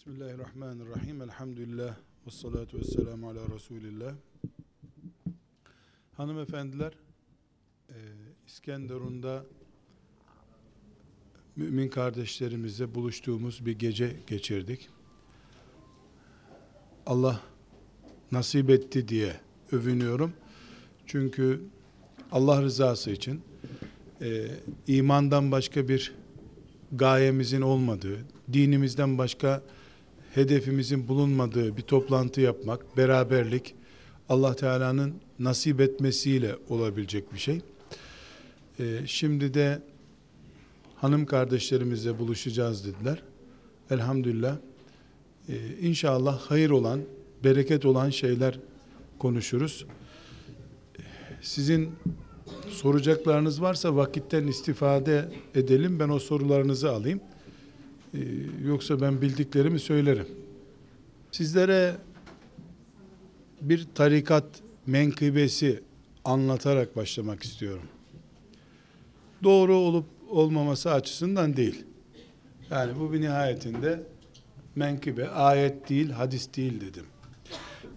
[0.00, 1.22] Bismillahirrahmanirrahim.
[1.22, 1.94] Elhamdülillah.
[2.26, 4.14] Ve salatu ve selamu ala Resulillah.
[6.16, 6.92] Hanımefendiler,
[7.88, 7.96] e,
[8.46, 9.44] İskenderun'da
[11.56, 14.88] mümin kardeşlerimizle buluştuğumuz bir gece geçirdik.
[17.06, 17.40] Allah
[18.32, 19.40] nasip etti diye
[19.72, 20.32] övünüyorum.
[21.06, 21.60] Çünkü
[22.32, 23.42] Allah rızası için
[24.22, 24.46] e,
[24.86, 26.14] imandan başka bir
[26.92, 28.18] gayemizin olmadığı,
[28.52, 29.62] dinimizden başka
[30.34, 33.74] hedefimizin bulunmadığı bir toplantı yapmak, beraberlik
[34.28, 37.60] Allah Teala'nın nasip etmesiyle olabilecek bir şey.
[38.80, 39.82] Ee, şimdi de
[40.96, 43.22] hanım kardeşlerimizle buluşacağız dediler.
[43.90, 44.56] Elhamdülillah.
[45.48, 47.00] Ee, inşallah hayır olan,
[47.44, 48.58] bereket olan şeyler
[49.18, 49.86] konuşuruz.
[51.42, 51.90] Sizin
[52.68, 56.00] soracaklarınız varsa vakitten istifade edelim.
[56.00, 57.20] Ben o sorularınızı alayım.
[58.14, 58.18] Ee,
[58.64, 60.26] yoksa ben bildiklerimi söylerim.
[61.30, 61.96] Sizlere
[63.60, 64.44] bir tarikat
[64.86, 65.82] menkıbesi
[66.24, 67.88] anlatarak başlamak istiyorum.
[69.42, 71.84] Doğru olup olmaması açısından değil.
[72.70, 74.02] Yani bu bir nihayetinde
[74.74, 77.06] menkıbe, ayet değil, hadis değil dedim.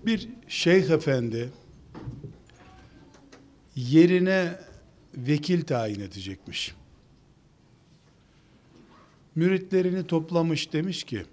[0.05, 1.49] Bir şeyh efendi
[3.75, 4.59] yerine
[5.17, 6.75] vekil tayin edecekmiş
[9.35, 11.23] müritlerini toplamış demiş ki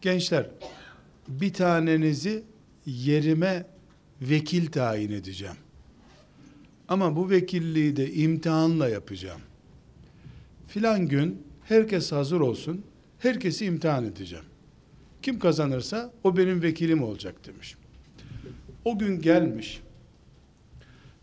[0.00, 0.46] gençler
[1.28, 2.42] bir tanenizi
[2.86, 3.66] yerime
[4.22, 5.56] vekil tayin edeceğim.
[6.88, 9.40] Ama bu vekilliği de imtihanla yapacağım.
[10.68, 12.84] Filan gün herkes hazır olsun.
[13.18, 14.44] Herkesi imtihan edeceğim.
[15.22, 17.76] Kim kazanırsa o benim vekilim olacak demiş.
[18.84, 19.80] O gün gelmiş.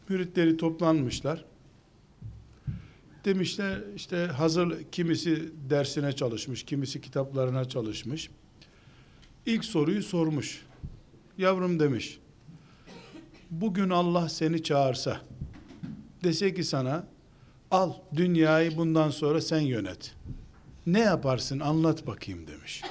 [0.09, 1.45] Müritleri toplanmışlar
[3.29, 8.29] demişler işte hazır kimisi dersine çalışmış, kimisi kitaplarına çalışmış.
[9.45, 10.65] İlk soruyu sormuş.
[11.37, 12.19] Yavrum demiş.
[13.51, 15.21] Bugün Allah seni çağırsa
[16.23, 17.07] dese ki sana
[17.71, 20.15] al dünyayı bundan sonra sen yönet.
[20.87, 22.81] Ne yaparsın anlat bakayım demiş.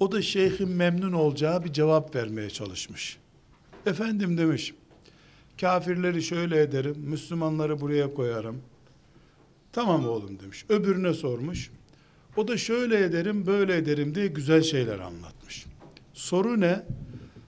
[0.00, 3.18] O da şeyhin memnun olacağı bir cevap vermeye çalışmış.
[3.86, 4.74] Efendim demiş
[5.60, 8.60] Kafirleri şöyle ederim, Müslümanları buraya koyarım.
[9.72, 10.64] Tamam oğlum demiş.
[10.68, 11.70] Öbürüne sormuş.
[12.36, 15.66] O da şöyle ederim, böyle ederim diye güzel şeyler anlatmış.
[16.14, 16.82] Soru ne?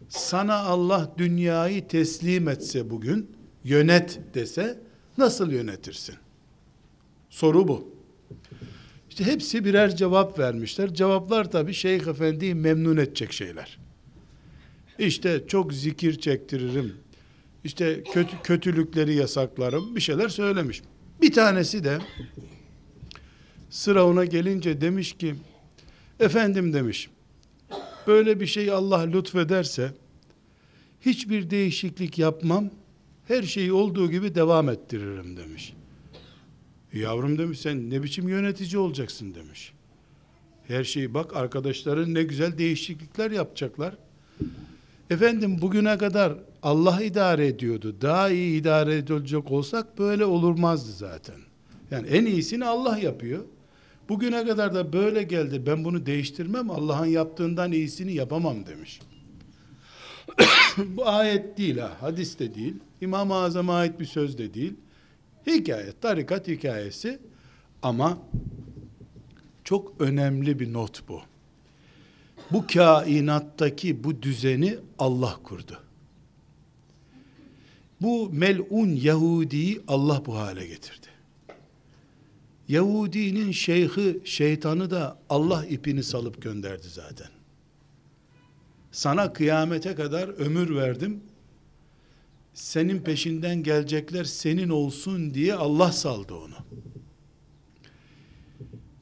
[0.08, 3.30] Sana Allah dünyayı teslim etse bugün,
[3.64, 4.80] yönet dese,
[5.18, 6.14] nasıl yönetirsin?
[7.30, 7.96] Soru bu.
[9.10, 10.94] İşte hepsi birer cevap vermişler.
[10.94, 13.78] Cevaplar tabi Şeyh Efendi'yi memnun edecek şeyler.
[14.98, 16.94] İşte çok zikir çektiririm,
[17.66, 20.82] işte kötü, kötülükleri yasaklarım bir şeyler söylemiş.
[21.22, 21.98] Bir tanesi de
[23.70, 25.34] sıra ona gelince demiş ki
[26.20, 27.10] efendim demiş
[28.06, 29.92] böyle bir şey Allah lütfederse
[31.00, 32.70] hiçbir değişiklik yapmam
[33.28, 35.72] her şeyi olduğu gibi devam ettiririm demiş.
[36.92, 39.72] Yavrum demiş sen ne biçim yönetici olacaksın demiş.
[40.68, 43.96] Her şeyi bak arkadaşların ne güzel değişiklikler yapacaklar.
[45.10, 47.96] Efendim bugüne kadar Allah idare ediyordu.
[48.00, 51.36] Daha iyi idare edilecek olsak böyle olurmazdı zaten.
[51.90, 53.44] Yani en iyisini Allah yapıyor.
[54.08, 55.66] Bugüne kadar da böyle geldi.
[55.66, 56.70] Ben bunu değiştirmem.
[56.70, 59.00] Allah'ın yaptığından iyisini yapamam demiş.
[60.96, 61.96] Bu ayet değil ha.
[62.00, 62.74] Hadis de değil.
[63.00, 64.74] İmam-ı Azam'a ait bir söz de değil.
[65.46, 67.18] Hikaye, tarikat hikayesi.
[67.82, 68.18] Ama
[69.64, 71.20] çok önemli bir not bu.
[72.52, 75.82] Bu kainattaki bu düzeni Allah kurdu.
[78.00, 81.06] Bu melun Yahudi'yi Allah bu hale getirdi.
[82.68, 87.28] Yahudinin şeyhi, şeytanı da Allah ipini salıp gönderdi zaten.
[88.92, 91.20] Sana kıyamete kadar ömür verdim.
[92.54, 96.54] Senin peşinden gelecekler senin olsun diye Allah saldı onu.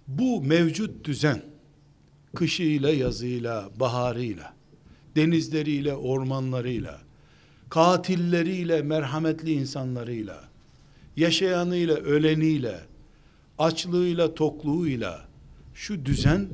[0.08, 1.42] Bu mevcut düzen,
[2.34, 4.52] kışıyla, yazıyla, baharıyla,
[5.16, 7.00] denizleriyle, ormanlarıyla,
[7.70, 10.44] katilleriyle, merhametli insanlarıyla,
[11.16, 12.80] yaşayanıyla, öleniyle,
[13.58, 15.28] açlığıyla, tokluğuyla,
[15.74, 16.48] şu düzen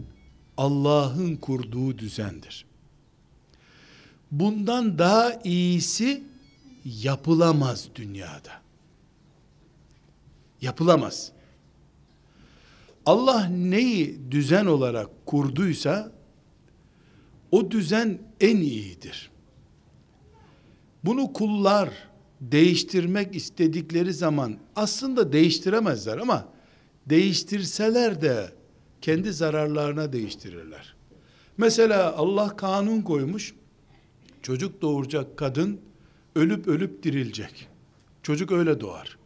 [0.57, 2.65] Allah'ın kurduğu düzendir.
[4.31, 6.23] Bundan daha iyisi
[6.85, 8.61] yapılamaz dünyada.
[10.61, 11.33] Yapılamaz.
[13.11, 16.13] Allah neyi düzen olarak kurduysa
[17.51, 19.31] o düzen en iyidir.
[21.05, 21.91] Bunu kullar
[22.41, 26.49] değiştirmek istedikleri zaman aslında değiştiremezler ama
[27.07, 28.53] değiştirseler de
[29.01, 30.95] kendi zararlarına değiştirirler.
[31.57, 33.55] Mesela Allah kanun koymuş.
[34.43, 35.81] Çocuk doğuracak kadın
[36.35, 37.69] ölüp ölüp dirilecek.
[38.23, 39.19] Çocuk öyle doğar.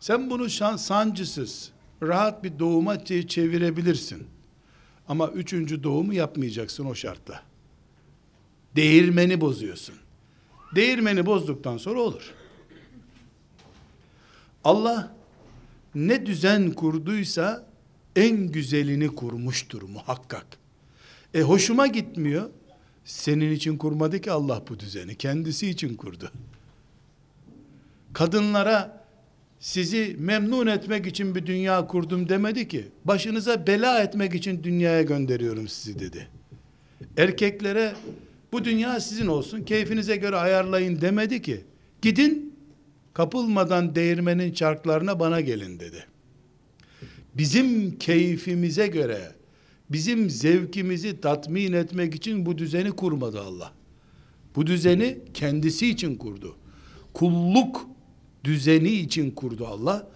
[0.00, 4.26] Sen bunu şan, sancısız, rahat bir doğuma çevirebilirsin.
[5.08, 7.42] Ama üçüncü doğumu yapmayacaksın o şartla.
[8.76, 9.94] Değirmeni bozuyorsun.
[10.74, 12.34] Değirmeni bozduktan sonra olur.
[14.64, 15.16] Allah
[15.94, 17.66] ne düzen kurduysa
[18.16, 20.46] en güzelini kurmuştur muhakkak.
[21.34, 22.50] E hoşuma gitmiyor.
[23.04, 25.14] Senin için kurmadı ki Allah bu düzeni.
[25.14, 26.32] Kendisi için kurdu.
[28.12, 29.05] Kadınlara
[29.60, 32.84] sizi memnun etmek için bir dünya kurdum demedi ki.
[33.04, 36.28] Başınıza bela etmek için dünyaya gönderiyorum sizi dedi.
[37.16, 37.94] Erkeklere
[38.52, 41.64] bu dünya sizin olsun, keyfinize göre ayarlayın demedi ki.
[42.02, 42.54] Gidin,
[43.14, 46.06] kapılmadan değirmenin çarklarına bana gelin dedi.
[47.34, 49.20] Bizim keyfimize göre,
[49.90, 53.72] bizim zevkimizi tatmin etmek için bu düzeni kurmadı Allah.
[54.56, 56.56] Bu düzeni kendisi için kurdu.
[57.14, 57.95] Kulluk
[58.46, 60.08] düzeni için kurdu Allah.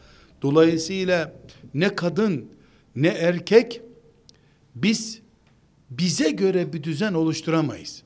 [0.42, 1.32] Dolayısıyla
[1.74, 2.50] ne kadın
[2.96, 3.80] ne erkek
[4.74, 5.20] biz
[5.90, 8.02] bize göre bir düzen oluşturamayız.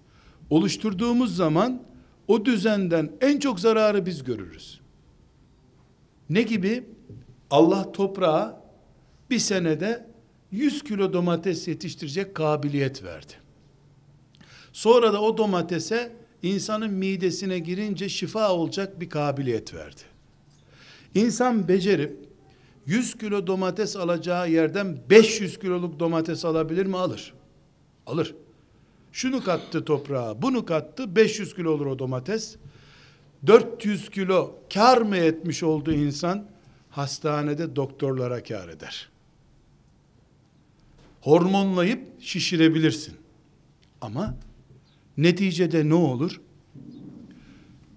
[0.50, 1.82] Oluşturduğumuz zaman
[2.28, 4.80] o düzenden en çok zararı biz görürüz.
[6.30, 6.84] Ne gibi?
[7.50, 8.64] Allah toprağa
[9.30, 10.06] bir senede
[10.50, 13.32] 100 kilo domates yetiştirecek kabiliyet verdi.
[14.72, 20.13] Sonra da o domatese insanın midesine girince şifa olacak bir kabiliyet verdi.
[21.14, 22.28] İnsan becerip
[22.86, 26.96] 100 kilo domates alacağı yerden 500 kiloluk domates alabilir mi?
[26.96, 27.34] Alır.
[28.06, 28.34] Alır.
[29.12, 32.56] Şunu kattı toprağa, bunu kattı, 500 kilo olur o domates.
[33.46, 36.46] 400 kilo kar mı etmiş oldu insan?
[36.90, 39.08] Hastanede doktorlara kar eder.
[41.20, 43.14] Hormonlayıp şişirebilirsin.
[44.00, 44.34] Ama
[45.16, 46.40] neticede ne olur?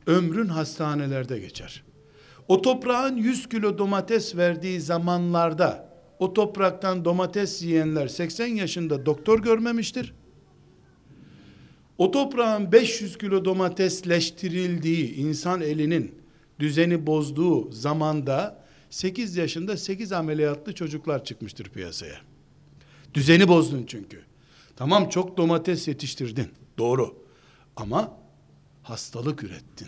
[0.08, 1.84] Ömrün hastanelerde geçer.
[2.48, 5.90] O toprağın 100 kilo domates verdiği zamanlarda
[6.20, 10.14] o topraktan domates yiyenler 80 yaşında doktor görmemiştir.
[11.98, 16.16] O toprağın 500 kilo domatesleştirildiği insan elinin
[16.60, 22.22] düzeni bozduğu zamanda 8 yaşında 8 ameliyatlı çocuklar çıkmıştır piyasaya.
[23.14, 24.22] Düzeni bozdun çünkü.
[24.76, 26.48] Tamam çok domates yetiştirdin.
[26.78, 27.16] Doğru.
[27.76, 28.18] Ama
[28.84, 29.88] hastalık ürettin.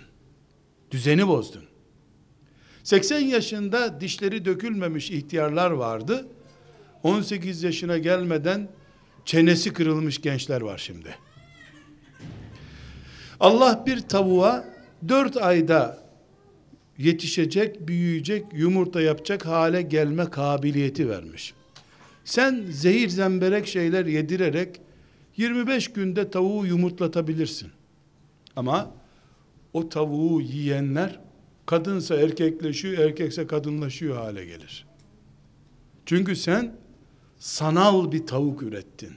[0.92, 1.69] Düzeni bozdun.
[2.90, 6.28] 80 yaşında dişleri dökülmemiş ihtiyarlar vardı.
[7.04, 8.70] 18 yaşına gelmeden
[9.26, 11.16] çenesi kırılmış gençler var şimdi.
[13.40, 14.66] Allah bir tavuğa
[15.08, 16.04] 4 ayda
[16.98, 21.54] yetişecek, büyüyecek, yumurta yapacak hale gelme kabiliyeti vermiş.
[22.26, 24.82] Sen zehir zemberek şeyler yedirerek
[25.38, 27.72] 25 günde tavuğu yumurtlatabilirsin.
[28.56, 28.92] Ama
[29.74, 31.29] o tavuğu yiyenler
[31.69, 34.86] kadınsa erkekleşiyor, erkekse kadınlaşıyor hale gelir.
[36.06, 36.75] Çünkü sen
[37.39, 39.13] sanal bir tavuk ürettin.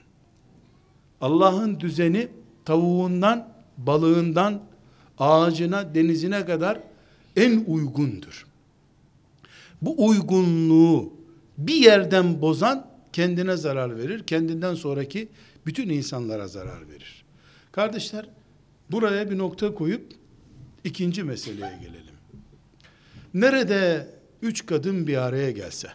[1.21, 2.29] Allah'ın düzeni
[2.65, 4.63] tavuğundan, balığından,
[5.19, 6.81] ağacına, denizine kadar
[7.37, 8.47] en uygundur.
[9.83, 11.13] Bu uygunluğu
[11.59, 15.29] bir yerden bozan kendine zarar verir, kendinden sonraki
[15.67, 17.25] bütün insanlara zarar verir.
[17.73, 18.29] Kardeşler,
[18.91, 20.13] buraya bir nokta koyup
[20.85, 22.12] ikinci meseleye gelelim.
[23.35, 24.09] Nerede
[24.43, 25.89] üç kadın bir araya gelse,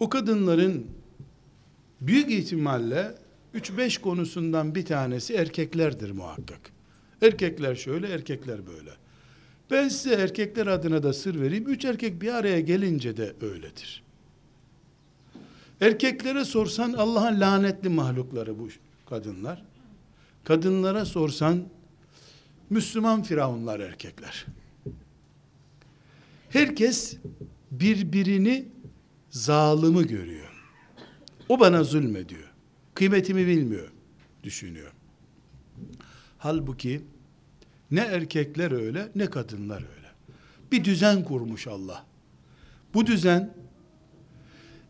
[0.00, 0.86] o kadınların
[2.00, 3.14] büyük ihtimalle
[3.54, 6.60] üç beş konusundan bir tanesi erkeklerdir muhakkak.
[7.22, 8.90] Erkekler şöyle, erkekler böyle.
[9.70, 11.68] Ben size erkekler adına da sır vereyim.
[11.68, 14.02] Üç erkek bir araya gelince de öyledir.
[15.80, 18.68] Erkeklere sorsan Allah'ın lanetli mahlukları bu
[19.08, 19.64] kadınlar.
[20.44, 21.64] Kadınlara sorsan
[22.70, 24.46] Müslüman firavunlar erkekler.
[26.54, 27.16] Herkes
[27.70, 28.68] birbirini
[29.30, 30.64] zalimi görüyor.
[31.48, 32.52] O bana zulmediyor.
[32.94, 33.92] Kıymetimi bilmiyor,
[34.42, 34.92] düşünüyor.
[36.38, 37.00] Halbuki
[37.90, 40.08] ne erkekler öyle, ne kadınlar öyle.
[40.72, 42.06] Bir düzen kurmuş Allah.
[42.94, 43.54] Bu düzen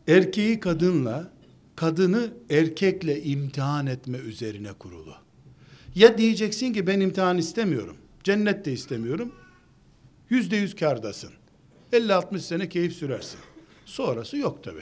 [0.09, 1.33] erkeği kadınla,
[1.76, 5.14] kadını erkekle imtihan etme üzerine kurulu.
[5.94, 9.33] Ya diyeceksin ki ben imtihan istemiyorum, cennet de istemiyorum,
[10.30, 11.30] yüzde yüz kardasın.
[11.94, 13.40] 50-60 sene keyif sürersin.
[13.84, 14.80] Sonrası yok tabi.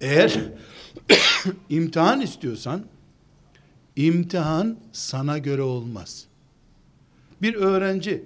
[0.00, 0.40] Eğer
[1.68, 2.84] imtihan istiyorsan,
[3.96, 6.26] imtihan sana göre olmaz.
[7.42, 8.24] Bir öğrenci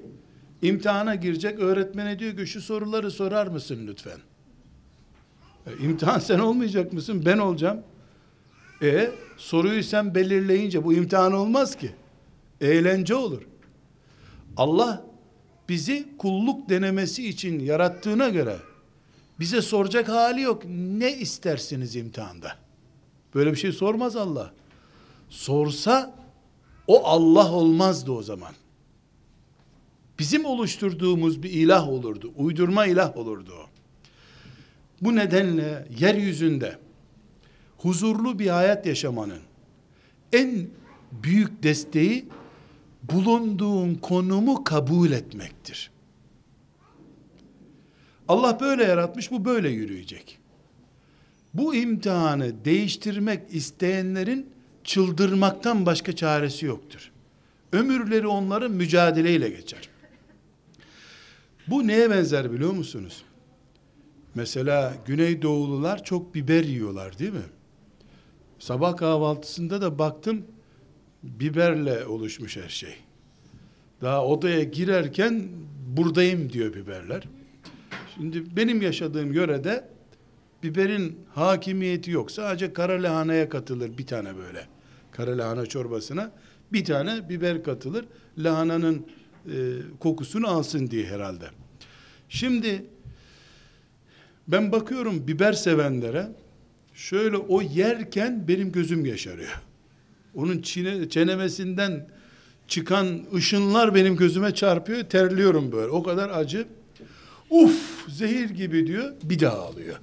[0.62, 4.18] imtihana girecek, öğretmene diyor ki şu soruları sorar mısın lütfen?
[5.66, 7.22] E, imtihan sen olmayacak mısın?
[7.26, 7.82] Ben olacağım.
[8.82, 11.90] E soruyu sen belirleyince bu imtihan olmaz ki.
[12.60, 13.42] Eğlence olur.
[14.56, 15.07] Allah
[15.68, 18.56] bizi kulluk denemesi için yarattığına göre
[19.40, 20.62] bize soracak hali yok.
[20.78, 22.56] Ne istersiniz imtihanda?
[23.34, 24.52] Böyle bir şey sormaz Allah.
[25.28, 26.14] Sorsa
[26.86, 28.52] o Allah olmazdı o zaman.
[30.18, 32.32] Bizim oluşturduğumuz bir ilah olurdu.
[32.36, 33.66] Uydurma ilah olurdu o.
[35.00, 36.78] Bu nedenle yeryüzünde
[37.78, 39.40] huzurlu bir hayat yaşamanın
[40.32, 40.68] en
[41.12, 42.28] büyük desteği
[43.12, 45.90] bulunduğun konumu kabul etmektir.
[48.28, 50.38] Allah böyle yaratmış, bu böyle yürüyecek.
[51.54, 54.50] Bu imtihanı değiştirmek isteyenlerin
[54.84, 57.10] çıldırmaktan başka çaresi yoktur.
[57.72, 59.88] Ömürleri onların mücadeleyle geçer.
[61.66, 63.24] Bu neye benzer biliyor musunuz?
[64.34, 67.46] Mesela Güneydoğulular çok biber yiyorlar değil mi?
[68.58, 70.44] Sabah kahvaltısında da baktım
[71.22, 72.94] biberle oluşmuş her şey.
[74.02, 75.48] Daha odaya girerken
[75.96, 77.22] buradayım diyor biberler.
[78.14, 79.88] Şimdi benim yaşadığım yörede
[80.62, 82.30] biberin hakimiyeti yok.
[82.30, 84.66] Sadece kara lahanaya katılır bir tane böyle.
[85.10, 86.32] Kara lahana çorbasına
[86.72, 88.04] bir tane biber katılır.
[88.38, 89.06] Lahananın
[89.46, 89.52] e,
[90.00, 91.44] kokusunu alsın diye herhalde.
[92.28, 92.84] Şimdi
[94.48, 96.28] ben bakıyorum biber sevenlere
[96.94, 99.62] şöyle o yerken benim gözüm yaşarıyor.
[100.38, 102.08] Onun çine, çenemesinden
[102.68, 105.04] çıkan ışınlar benim gözüme çarpıyor.
[105.04, 105.90] Terliyorum böyle.
[105.90, 106.68] O kadar acı.
[107.50, 109.12] Uf zehir gibi diyor.
[109.22, 110.00] Bir daha alıyor.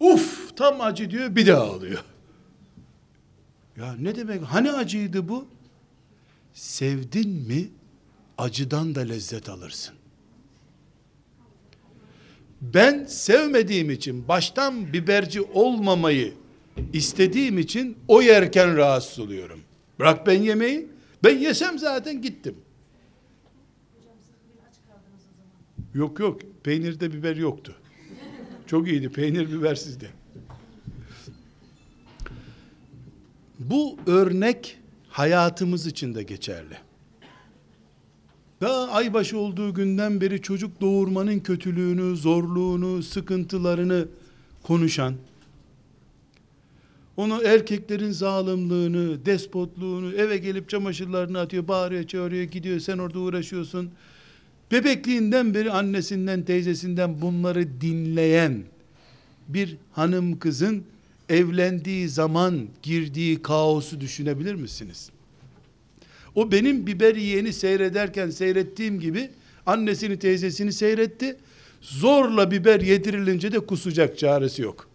[0.00, 1.36] Uf tam acı diyor.
[1.36, 2.04] Bir daha alıyor.
[3.76, 4.42] Ya ne demek?
[4.42, 5.46] Hani acıydı bu?
[6.54, 7.68] Sevdin mi
[8.38, 9.94] acıdan da lezzet alırsın.
[12.60, 16.34] Ben sevmediğim için baştan biberci olmamayı
[16.92, 19.60] istediğim için o yerken rahatsız oluyorum.
[19.98, 20.88] Bırak ben yemeği.
[21.24, 22.54] Ben yesem zaten gittim.
[25.94, 26.40] Yok yok.
[26.64, 27.74] Peynirde biber yoktu.
[28.66, 29.08] Çok iyiydi.
[29.08, 30.10] Peynir bibersizdi.
[33.58, 34.78] Bu örnek
[35.08, 36.76] hayatımız için de geçerli.
[38.60, 44.08] Daha aybaşı olduğu günden beri çocuk doğurmanın kötülüğünü, zorluğunu, sıkıntılarını
[44.62, 45.14] konuşan,
[47.16, 53.90] onu erkeklerin zalimliğini, despotluğunu, eve gelip çamaşırlarını atıyor, bağırıyor, çağırıyor, gidiyor, sen orada uğraşıyorsun.
[54.72, 58.62] Bebekliğinden beri annesinden, teyzesinden bunları dinleyen
[59.48, 60.84] bir hanım kızın
[61.28, 65.10] evlendiği zaman girdiği kaosu düşünebilir misiniz?
[66.34, 69.30] O benim biber yiyeni seyrederken seyrettiğim gibi
[69.66, 71.36] annesini teyzesini seyretti.
[71.80, 74.93] Zorla biber yedirilince de kusacak çaresi yok.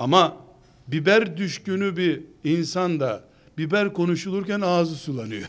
[0.00, 0.36] Ama
[0.88, 3.24] biber düşkünü bir insan da
[3.58, 5.48] biber konuşulurken ağzı sulanıyor.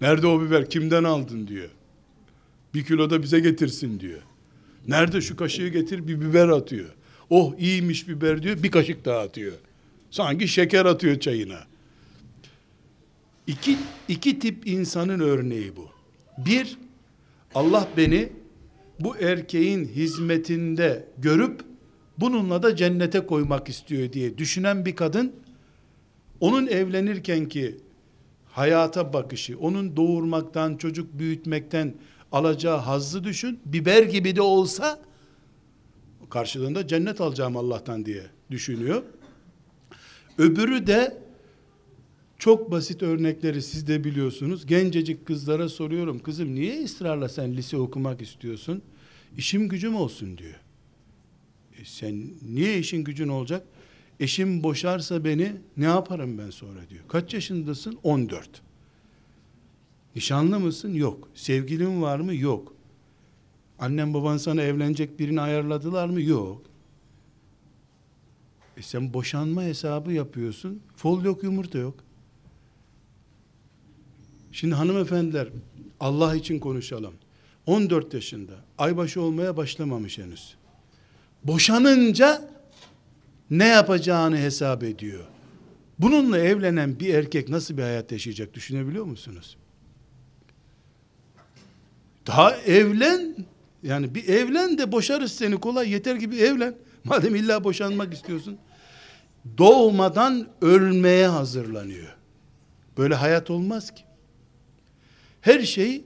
[0.00, 0.70] Nerede o biber?
[0.70, 1.68] Kimden aldın diyor.
[2.74, 4.20] Bir kilo da bize getirsin diyor.
[4.88, 6.94] Nerede şu kaşığı getir bir biber atıyor.
[7.30, 9.52] Oh iyiymiş biber diyor bir kaşık daha atıyor.
[10.10, 11.60] Sanki şeker atıyor çayına.
[13.46, 15.88] İki, iki tip insanın örneği bu.
[16.38, 16.78] Bir,
[17.54, 18.32] Allah beni
[19.00, 21.73] bu erkeğin hizmetinde görüp
[22.18, 25.32] bununla da cennete koymak istiyor diye düşünen bir kadın
[26.40, 27.76] onun evlenirken ki
[28.46, 31.94] hayata bakışı, onun doğurmaktan, çocuk büyütmekten
[32.32, 33.60] alacağı hazzı düşün.
[33.66, 35.00] Biber gibi de olsa
[36.30, 39.02] karşılığında cennet alacağım Allah'tan diye düşünüyor.
[40.38, 41.18] Öbürü de
[42.38, 44.66] çok basit örnekleri siz de biliyorsunuz.
[44.66, 46.18] Gencecik kızlara soruyorum.
[46.18, 48.82] Kızım niye ısrarla sen lise okumak istiyorsun?
[49.36, 50.63] İşim gücüm olsun diyor.
[51.84, 53.66] Sen niye işin gücün olacak?
[54.20, 57.04] Eşim boşarsa beni ne yaparım ben sonra diyor.
[57.08, 57.98] Kaç yaşındasın?
[58.02, 58.62] 14.
[60.16, 60.94] Nişanlı mısın?
[60.94, 61.28] Yok.
[61.34, 62.34] Sevgilin var mı?
[62.34, 62.74] Yok.
[63.78, 66.22] Annem baban sana evlenecek birini ayarladılar mı?
[66.22, 66.62] Yok.
[68.76, 70.82] E sen boşanma hesabı yapıyorsun.
[70.96, 71.94] Fol yok, yumurta yok.
[74.52, 75.48] Şimdi hanımefendiler
[76.00, 77.14] Allah için konuşalım.
[77.66, 80.56] 14 yaşında aybaşı olmaya başlamamış henüz.
[81.44, 82.50] Boşanınca
[83.50, 85.24] ne yapacağını hesap ediyor.
[85.98, 89.56] Bununla evlenen bir erkek nasıl bir hayat yaşayacak düşünebiliyor musunuz?
[92.26, 93.36] Daha evlen
[93.82, 96.74] yani bir evlen de boşarız seni kolay yeter gibi evlen.
[97.04, 98.58] Madem illa boşanmak istiyorsun.
[99.58, 102.16] Doğmadan ölmeye hazırlanıyor.
[102.98, 104.02] Böyle hayat olmaz ki.
[105.40, 106.04] Her şey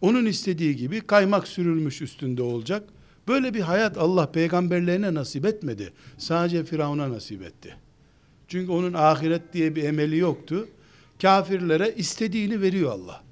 [0.00, 2.88] onun istediği gibi kaymak sürülmüş üstünde olacak.
[3.28, 5.92] Böyle bir hayat Allah peygamberlerine nasip etmedi.
[6.18, 7.76] Sadece Firavun'a nasip etti.
[8.48, 10.68] Çünkü onun ahiret diye bir emeli yoktu.
[11.22, 13.22] Kafirlere istediğini veriyor Allah.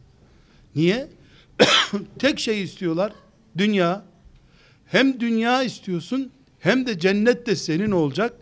[0.77, 1.09] Niye?
[2.19, 3.13] Tek şey istiyorlar.
[3.59, 4.05] Dünya.
[4.87, 8.33] Hem dünya istiyorsun hem de cennet de senin olacak.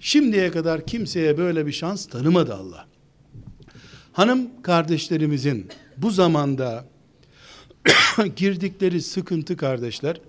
[0.00, 2.86] Şimdiye kadar kimseye böyle bir şans tanımadı Allah.
[4.12, 6.84] Hanım kardeşlerimizin bu zamanda
[8.36, 10.20] girdikleri sıkıntı kardeşler,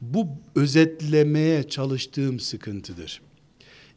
[0.00, 3.22] bu özetlemeye çalıştığım sıkıntıdır.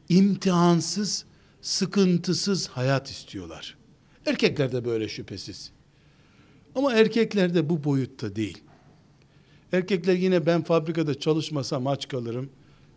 [0.10, 1.26] İmtihansız,
[1.62, 3.78] sıkıntısız hayat istiyorlar.
[4.26, 5.72] Erkekler de böyle şüphesiz.
[6.76, 8.64] Ama erkekler de bu boyutta değil.
[9.72, 12.50] Erkekler yine ben fabrikada çalışmasam aç kalırım.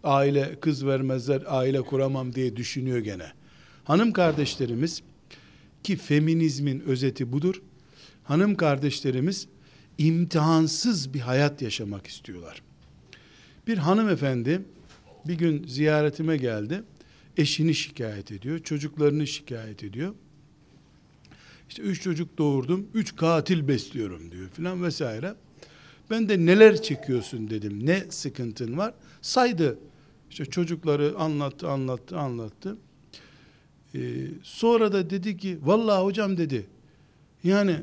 [0.04, 3.32] Aile kız vermezler, aile kuramam diye düşünüyor gene.
[3.84, 5.02] Hanım kardeşlerimiz
[5.82, 7.62] ki feminizmin özeti budur.
[8.24, 9.48] Hanım kardeşlerimiz
[9.98, 12.62] imtihansız bir hayat yaşamak istiyorlar.
[13.66, 14.62] Bir hanımefendi
[15.24, 16.82] bir gün ziyaretime geldi.
[17.36, 20.14] Eşini şikayet ediyor, çocuklarını şikayet ediyor.
[21.68, 25.34] İşte üç çocuk doğurdum, üç katil besliyorum diyor filan vesaire.
[26.10, 28.94] Ben de neler çekiyorsun dedim, ne sıkıntın var?
[29.22, 29.78] Saydı.
[30.30, 32.76] İşte çocukları anlattı, anlattı, anlattı.
[33.94, 33.98] Ee,
[34.42, 36.66] sonra da dedi ki, vallahi hocam dedi,
[37.44, 37.76] yani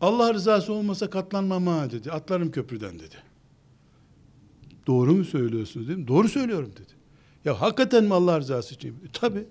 [0.00, 3.25] Allah rızası olmasa katlanmam ha dedi, atlarım köprüden dedi.
[4.86, 6.08] Doğru mu söylüyorsunuz dedim.
[6.08, 6.92] Doğru söylüyorum dedi.
[7.44, 8.90] Ya hakikaten mi Allah rızası için?
[8.90, 9.44] E, Tabi.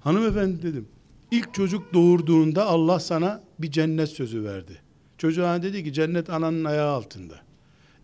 [0.00, 0.88] Hanımefendi dedim.
[1.30, 4.80] İlk çocuk doğurduğunda Allah sana bir cennet sözü verdi.
[5.18, 7.34] Çocuğa dedi ki cennet ananın ayağı altında.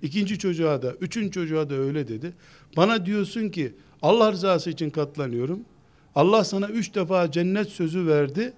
[0.02, 2.32] İkinci çocuğa da, üçüncü çocuğa da öyle dedi.
[2.76, 5.60] Bana diyorsun ki Allah rızası için katlanıyorum.
[6.14, 8.52] Allah sana üç defa cennet sözü verdi.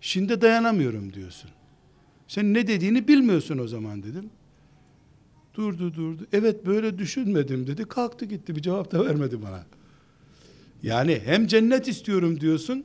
[0.00, 1.50] Şimdi dayanamıyorum diyorsun.
[2.28, 4.30] Sen ne dediğini bilmiyorsun o zaman dedim.
[5.54, 6.26] Durdu durdu.
[6.32, 7.84] Evet böyle düşünmedim dedi.
[7.84, 9.66] Kalktı gitti bir cevap da vermedi bana.
[10.82, 12.84] Yani hem cennet istiyorum diyorsun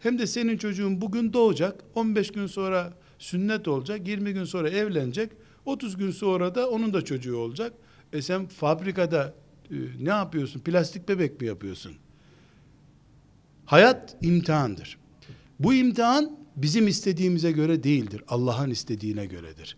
[0.00, 1.84] hem de senin çocuğun bugün doğacak.
[1.94, 4.08] 15 gün sonra sünnet olacak.
[4.08, 5.32] 20 gün sonra evlenecek.
[5.64, 7.72] 30 gün sonra da onun da çocuğu olacak.
[8.12, 9.34] E sen fabrikada
[9.70, 10.60] e, ne yapıyorsun?
[10.60, 11.92] Plastik bebek mi yapıyorsun?
[13.64, 14.98] Hayat imtihandır.
[15.58, 18.22] Bu imtihan bizim istediğimize göre değildir.
[18.28, 19.76] Allah'ın istediğine göredir.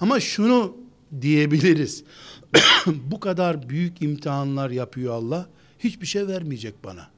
[0.00, 0.76] Ama şunu
[1.20, 2.04] diyebiliriz.
[2.86, 5.48] Bu kadar büyük imtihanlar yapıyor Allah.
[5.78, 7.10] Hiçbir şey vermeyecek bana.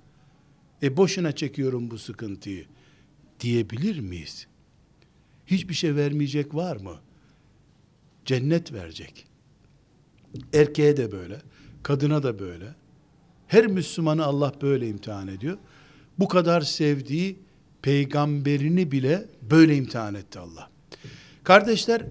[0.83, 2.67] E boşuna çekiyorum bu sıkıntıyı
[3.41, 4.47] diyebilir miyiz?
[5.47, 6.97] Hiçbir şey vermeyecek var mı?
[8.25, 9.27] Cennet verecek.
[10.53, 11.41] Erkeğe de böyle,
[11.83, 12.75] kadına da böyle.
[13.47, 15.59] Her Müslümanı Allah böyle imtihan ediyor.
[16.19, 17.39] Bu kadar sevdiği
[17.83, 20.71] peygamberini bile böyle imtihan etti Allah.
[21.45, 22.03] Kardeşler,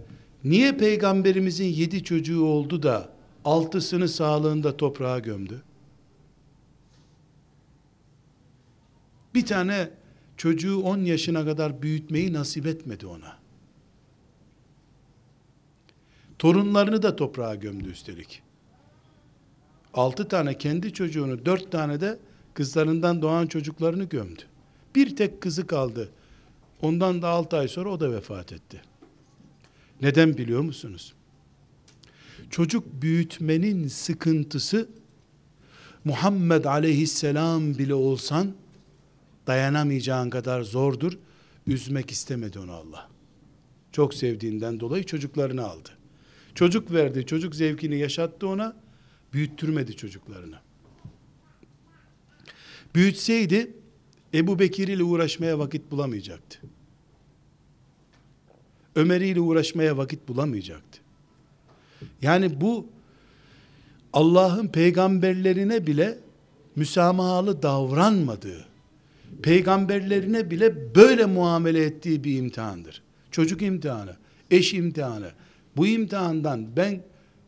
[0.43, 3.09] niye peygamberimizin yedi çocuğu oldu da
[3.45, 5.61] altısını sağlığında toprağa gömdü?
[9.33, 9.91] Bir tane
[10.37, 13.37] çocuğu 10 yaşına kadar büyütmeyi nasip etmedi ona.
[16.39, 18.41] Torunlarını da toprağa gömdü üstelik.
[19.93, 22.19] Altı tane kendi çocuğunu, dört tane de
[22.53, 24.41] kızlarından doğan çocuklarını gömdü.
[24.95, 26.09] Bir tek kızı kaldı.
[26.81, 28.81] Ondan da altı ay sonra o da vefat etti.
[30.01, 31.13] Neden biliyor musunuz?
[32.49, 34.89] Çocuk büyütmenin sıkıntısı
[36.05, 38.55] Muhammed aleyhisselam bile olsan
[39.47, 41.17] dayanamayacağın kadar zordur.
[41.67, 43.09] Üzmek istemedi onu Allah.
[43.91, 45.89] Çok sevdiğinden dolayı çocuklarını aldı.
[46.55, 48.75] Çocuk verdi, çocuk zevkini yaşattı ona,
[49.33, 50.59] büyüttürmedi çocuklarını.
[52.95, 53.73] Büyütseydi,
[54.33, 56.59] Ebu Bekir ile uğraşmaya vakit bulamayacaktı.
[58.99, 60.99] Ömer ile uğraşmaya vakit bulamayacaktı.
[62.21, 62.87] Yani bu
[64.13, 66.19] Allah'ın peygamberlerine bile
[66.75, 68.65] müsamahalı davranmadığı,
[69.41, 73.01] peygamberlerine bile böyle muamele ettiği bir imtihandır.
[73.31, 74.15] Çocuk imtihanı,
[74.51, 75.31] eş imtihanı.
[75.77, 77.01] Bu imtihandan ben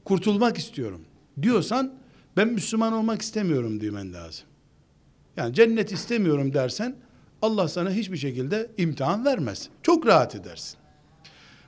[0.06, 1.02] kurtulmak istiyorum
[1.42, 1.94] diyorsan
[2.38, 4.46] ben Müslüman olmak istemiyorum demen lazım.
[5.38, 6.96] Yani cennet istemiyorum dersen
[7.42, 9.70] Allah sana hiçbir şekilde imtihan vermez.
[9.84, 10.81] Çok rahat edersin.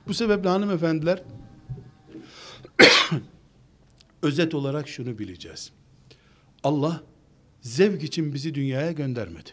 [0.06, 1.22] Bu sebeple hanımefendiler
[4.22, 5.72] özet olarak şunu bileceğiz.
[6.62, 7.02] Allah
[7.60, 9.50] zevk için bizi dünyaya göndermedi.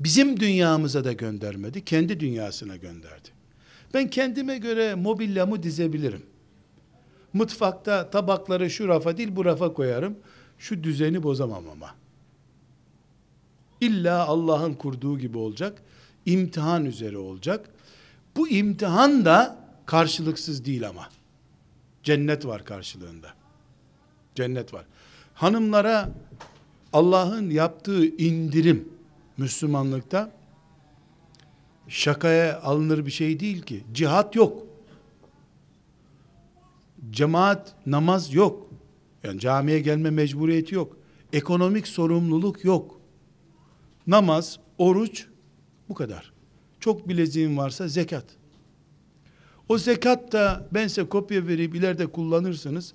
[0.00, 3.28] Bizim dünyamıza da göndermedi, kendi dünyasına gönderdi.
[3.94, 6.22] Ben kendime göre mobilyamı dizebilirim.
[7.32, 10.18] Mutfakta tabakları şu rafa değil bu rafa koyarım.
[10.58, 11.94] Şu düzeni bozamam ama.
[13.80, 15.82] İlla Allah'ın kurduğu gibi olacak.
[16.26, 17.70] İmtihan üzere olacak.
[18.36, 21.08] Bu imtihan da karşılıksız değil ama.
[22.02, 23.28] Cennet var karşılığında.
[24.34, 24.84] Cennet var.
[25.34, 26.10] Hanımlara
[26.92, 28.88] Allah'ın yaptığı indirim
[29.36, 30.30] Müslümanlıkta
[31.88, 33.84] şakaya alınır bir şey değil ki.
[33.92, 34.66] Cihat yok.
[37.10, 38.68] Cemaat namaz yok.
[39.24, 40.96] Yani camiye gelme mecburiyeti yok.
[41.32, 43.00] Ekonomik sorumluluk yok.
[44.06, 45.26] Namaz, oruç
[45.88, 46.32] bu kadar.
[46.80, 48.24] Çok bileziğin varsa zekat.
[49.68, 52.94] O zekat da ben size kopya verip ileride kullanırsınız.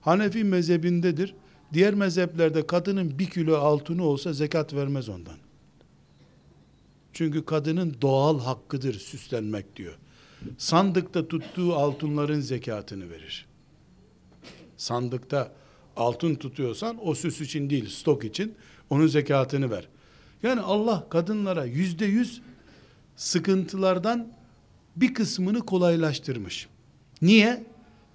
[0.00, 1.34] Hanefi mezhebindedir.
[1.72, 5.36] Diğer mezheplerde kadının bir kilo altını olsa zekat vermez ondan.
[7.12, 9.98] Çünkü kadının doğal hakkıdır süslenmek diyor.
[10.58, 13.46] Sandıkta tuttuğu altınların zekatını verir.
[14.76, 15.52] Sandıkta
[15.96, 18.54] altın tutuyorsan o süs için değil stok için
[18.90, 19.88] onun zekatını ver.
[20.42, 22.42] Yani Allah kadınlara yüzde yüz
[23.20, 24.28] sıkıntılardan
[24.96, 26.68] bir kısmını kolaylaştırmış.
[27.22, 27.64] Niye?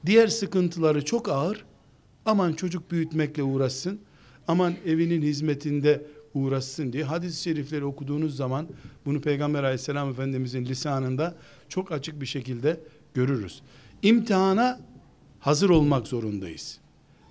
[0.06, 1.66] Diğer sıkıntıları çok ağır.
[2.26, 4.00] Aman çocuk büyütmekle uğraşsın.
[4.48, 8.68] Aman evinin hizmetinde uğraşsın diye hadis-i şerifleri okuduğunuz zaman
[9.06, 11.36] bunu Peygamber aleyhisselam efendimizin lisanında
[11.70, 12.80] çok açık bir şekilde
[13.14, 13.62] görürüz.
[14.02, 14.80] İmtihana
[15.40, 16.80] hazır olmak zorundayız.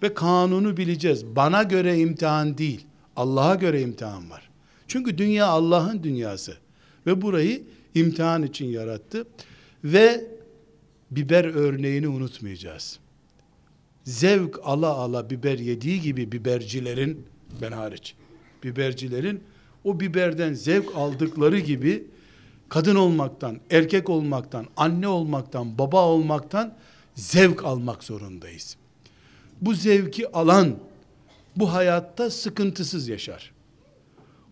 [0.03, 1.27] Ve kanunu bileceğiz.
[1.37, 2.87] Bana göre imtihan değil.
[3.17, 4.51] Allah'a göre imtihan var.
[4.89, 6.64] Çünkü dünya Allah'ın dünyası.
[7.07, 7.63] Ve burayı
[7.95, 9.27] imtihan için yarattı.
[9.85, 10.27] Ve
[11.11, 12.99] biber örneğini unutmayacağız.
[14.05, 17.27] Zevk ala ala biber yediği gibi bibercilerin,
[17.63, 18.15] ben hariç,
[18.65, 19.43] bibercilerin
[19.85, 22.07] o biberden zevk aldıkları gibi
[22.69, 26.75] kadın olmaktan, erkek olmaktan, anne olmaktan, baba olmaktan
[27.15, 28.77] zevk almak zorundayız.
[29.61, 30.77] Bu zevki alan
[31.57, 33.53] bu hayatta sıkıntısız yaşar.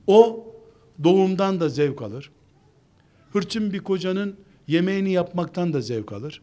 [0.06, 0.46] O
[1.04, 2.30] doğumdan da zevk alır.
[3.32, 6.42] Hırçın bir kocanın yemeğini yapmaktan da zevk alır.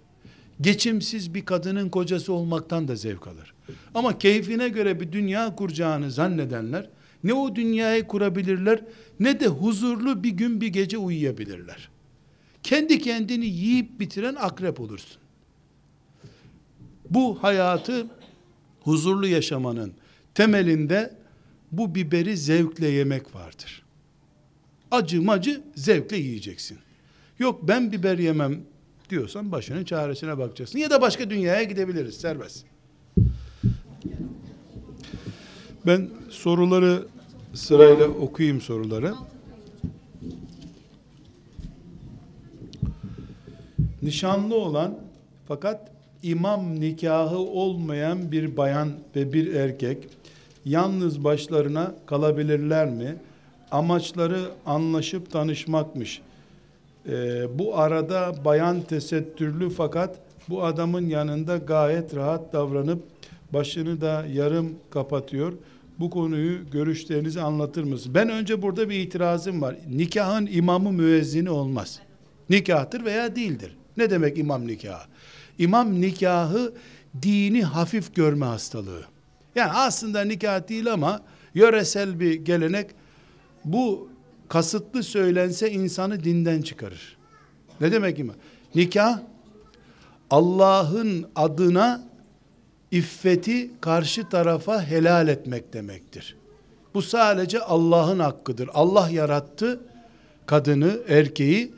[0.62, 3.54] Geçimsiz bir kadının kocası olmaktan da zevk alır.
[3.96, 6.90] Ama keyfine göre bir dünya kuracağını zannedenler
[7.24, 8.82] ne o dünyayı kurabilirler
[9.20, 11.90] ne de huzurlu bir gün bir gece uyuyabilirler.
[12.64, 15.18] Kendi kendini yiyip bitiren akrep olursun.
[17.10, 18.08] Bu hayatı
[18.82, 19.94] huzurlu yaşamanın
[20.34, 21.16] temelinde
[21.72, 23.84] bu biberi zevkle yemek vardır.
[24.92, 26.78] Acı macı zevkle yiyeceksin.
[27.40, 28.62] Yok ben biber yemem
[29.10, 30.80] diyorsan başının çaresine bakacaksın.
[30.80, 32.66] Ya da başka dünyaya gidebiliriz serbest.
[35.86, 37.08] Ben soruları
[37.54, 39.14] sırayla okuyayım soruları.
[44.02, 44.98] Nişanlı olan
[45.48, 45.92] fakat
[46.24, 50.08] imam nikahı olmayan bir bayan ve bir erkek
[50.66, 53.16] yalnız başlarına kalabilirler mi?
[53.72, 56.22] Amaçları anlaşıp tanışmakmış.
[57.10, 63.04] Ee, bu arada bayan tesettürlü fakat bu adamın yanında gayet rahat davranıp
[63.54, 65.54] başını da yarım kapatıyor.
[66.00, 68.16] Bu konuyu görüşlerinizi anlatır mısınız?
[68.16, 69.76] Ben önce burada bir itirazım var.
[69.90, 72.00] Nikahın imamı müezzini olmaz.
[72.50, 73.78] Nikahtır veya değildir.
[73.98, 75.04] Ne demek imam nikahı?
[75.58, 76.74] İmam nikahı
[77.22, 79.04] dini hafif görme hastalığı.
[79.56, 81.22] Yani aslında nikah değil ama
[81.54, 82.90] yöresel bir gelenek
[83.66, 84.10] bu
[84.48, 87.18] kasıtlı söylense insanı dinden çıkarır.
[87.82, 88.36] Ne demek imam?
[88.76, 89.20] Nikah
[90.30, 92.10] Allah'ın adına
[92.92, 96.36] iffeti karşı tarafa helal etmek demektir.
[96.94, 98.70] Bu sadece Allah'ın hakkıdır.
[98.74, 99.80] Allah yarattı
[100.46, 101.72] kadını, erkeği,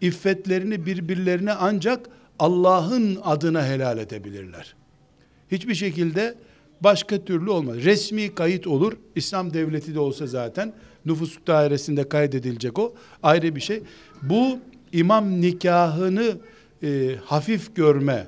[0.00, 4.74] iffetlerini birbirlerine ancak Allah'ın adına helal edebilirler.
[5.50, 6.34] Hiçbir şekilde
[6.80, 7.76] başka türlü olmaz.
[7.76, 8.92] Resmi kayıt olur.
[9.14, 10.72] İslam devleti de olsa zaten
[11.06, 12.94] nüfus dairesinde kaydedilecek o.
[13.22, 13.82] Ayrı bir şey.
[14.22, 14.58] Bu
[14.92, 16.38] imam nikahını
[16.82, 18.26] e, hafif görme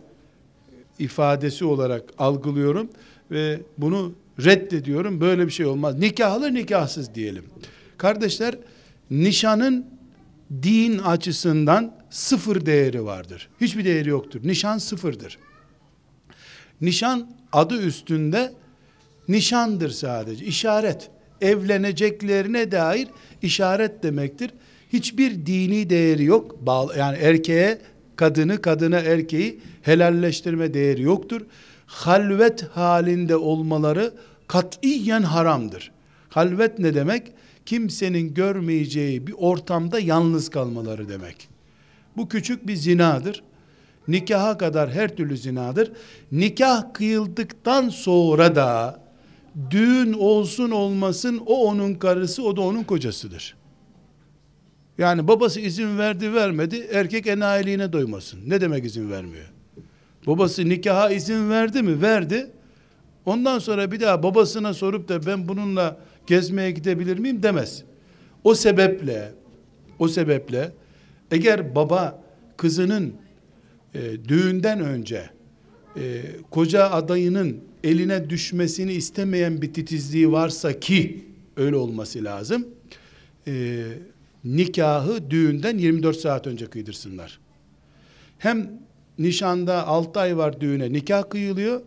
[0.99, 2.91] ifadesi olarak algılıyorum
[3.31, 4.13] ve bunu
[4.45, 5.21] reddediyorum.
[5.21, 5.99] Böyle bir şey olmaz.
[5.99, 7.45] Nikahlı nikahsız diyelim.
[7.99, 8.59] Kardeşler
[9.11, 9.87] nişanın
[10.63, 13.49] din açısından sıfır değeri vardır.
[13.61, 14.41] Hiçbir değeri yoktur.
[14.45, 15.39] Nişan sıfırdır.
[16.81, 18.53] Nişan adı üstünde
[19.29, 20.45] nişandır sadece.
[20.45, 21.11] İşaret.
[21.41, 23.09] Evleneceklerine dair
[23.43, 24.51] işaret demektir.
[24.93, 26.57] Hiçbir dini değeri yok.
[26.99, 27.79] Yani erkeğe
[28.17, 31.41] kadını, kadına erkeği helalleştirme değeri yoktur.
[31.87, 34.15] Halvet halinde olmaları
[34.47, 35.93] katiyen haramdır.
[36.29, 37.33] Halvet ne demek?
[37.67, 41.49] Kimsenin görmeyeceği bir ortamda yalnız kalmaları demek.
[42.17, 43.43] Bu küçük bir zinadır.
[44.09, 45.93] Nikaha kadar her türlü zinadır.
[46.33, 49.01] Nikah kıyıldıktan sonra da
[49.71, 53.57] düğün olsun olmasın o onun karısı o da onun kocasıdır.
[54.99, 58.41] Yani babası izin verdi vermedi erkek enayiliğine doymasın.
[58.47, 59.53] Ne demek izin vermiyor?
[60.27, 62.03] Babası nikaha izin verdi mi?
[62.03, 62.51] Verdi.
[63.27, 67.85] Ondan sonra bir daha babasına sorup da ben bununla gezmeye gidebilir miyim demez.
[68.45, 69.33] O sebeple
[69.99, 70.73] o sebeple
[71.31, 72.23] eğer baba
[72.57, 73.15] kızının
[73.95, 75.31] e, düğünden önce
[75.99, 81.25] e, koca adayının eline düşmesini istemeyen bir titizliği varsa ki
[81.57, 82.69] öyle olması lazım.
[83.47, 83.85] E,
[84.45, 87.39] nikahı düğünden 24 saat önce kıydırsınlar.
[88.39, 88.71] Hem
[89.19, 91.81] nişanda 6 ay var düğüne nikah kıyılıyor.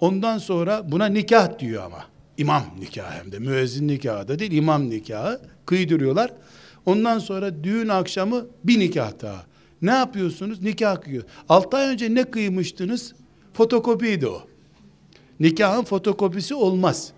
[0.00, 2.04] Ondan sonra buna nikah diyor ama.
[2.38, 6.32] İmam nikahı hem de müezzin nikahı da değil imam nikahı kıydırıyorlar.
[6.86, 9.46] Ondan sonra düğün akşamı bir nikah daha.
[9.82, 10.62] Ne yapıyorsunuz?
[10.62, 11.24] Nikah kıyıyor.
[11.48, 13.14] 6 ay önce ne kıymıştınız?
[13.52, 14.42] Fotokopiydi o.
[15.40, 17.12] Nikahın fotokopisi olmaz.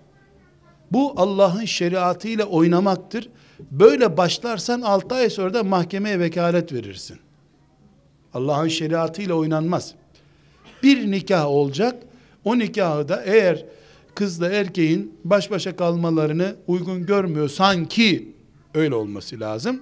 [0.91, 3.29] Bu Allah'ın şeriatıyla oynamaktır.
[3.71, 7.17] Böyle başlarsan 6 ay sonra da mahkemeye vekalet verirsin.
[8.33, 9.93] Allah'ın şeriatıyla oynanmaz.
[10.83, 12.03] Bir nikah olacak.
[12.43, 13.65] O nikahı da eğer
[14.15, 18.35] kızla erkeğin baş başa kalmalarını uygun görmüyor sanki
[18.73, 19.81] öyle olması lazım.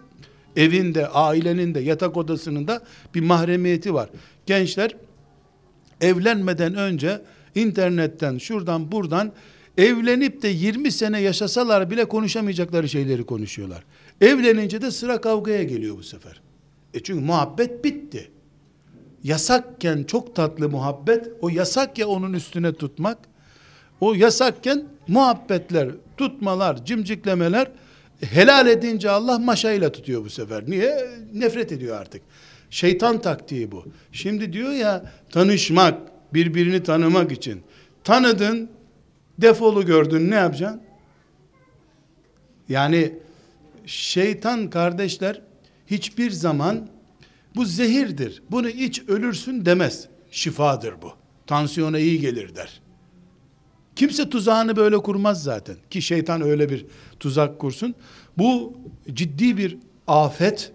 [0.56, 2.82] Evinde, ailenin de, yatak odasının da
[3.16, 4.10] bir mahremiyeti var.
[4.46, 4.96] Gençler
[6.04, 7.22] evlenmeden önce
[7.56, 9.32] internetten, şuradan, buradan
[9.78, 13.84] evlenip de 20 sene yaşasalar bile konuşamayacakları şeyleri konuşuyorlar.
[14.22, 16.42] Evlenince de sıra kavgaya geliyor bu sefer.
[16.94, 18.32] E çünkü muhabbet bitti.
[19.24, 23.18] Yasakken çok tatlı muhabbet, o yasak ya onun üstüne tutmak.
[24.02, 27.72] O yasakken muhabbetler, tutmalar, cimciklemeler
[28.22, 30.64] helal edince Allah maşayla tutuyor bu sefer.
[30.68, 31.10] Niye?
[31.34, 32.22] Nefret ediyor artık.
[32.74, 33.86] Şeytan taktiği bu.
[34.12, 36.02] Şimdi diyor ya tanışmak,
[36.34, 37.62] birbirini tanımak için.
[38.04, 38.70] Tanıdın,
[39.38, 40.82] defolu gördün ne yapacaksın?
[42.70, 43.14] Yani
[43.86, 45.42] şeytan kardeşler
[45.88, 46.90] hiçbir zaman
[47.56, 48.44] bu zehirdir.
[48.52, 50.08] Bunu iç ölürsün demez.
[50.32, 51.14] Şifadır bu.
[51.48, 52.82] Tansiyona iyi gelir der.
[53.96, 55.76] Kimse tuzağını böyle kurmaz zaten.
[55.90, 56.86] Ki şeytan öyle bir
[57.20, 57.96] tuzak kursun.
[58.38, 58.78] Bu
[59.14, 60.74] ciddi bir afet.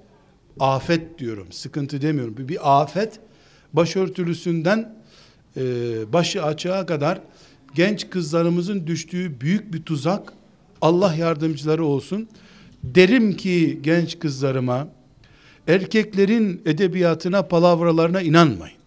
[0.61, 1.53] Afet diyorum.
[1.53, 2.37] Sıkıntı demiyorum.
[2.37, 3.21] Bir, bir afet.
[3.73, 4.95] Başörtülüsünden
[5.57, 5.63] e,
[6.13, 7.21] başı açığa kadar
[7.75, 10.33] genç kızlarımızın düştüğü büyük bir tuzak.
[10.81, 12.29] Allah yardımcıları olsun.
[12.83, 14.89] Derim ki genç kızlarıma
[15.69, 18.79] erkeklerin edebiyatına, palavralarına inanmayın.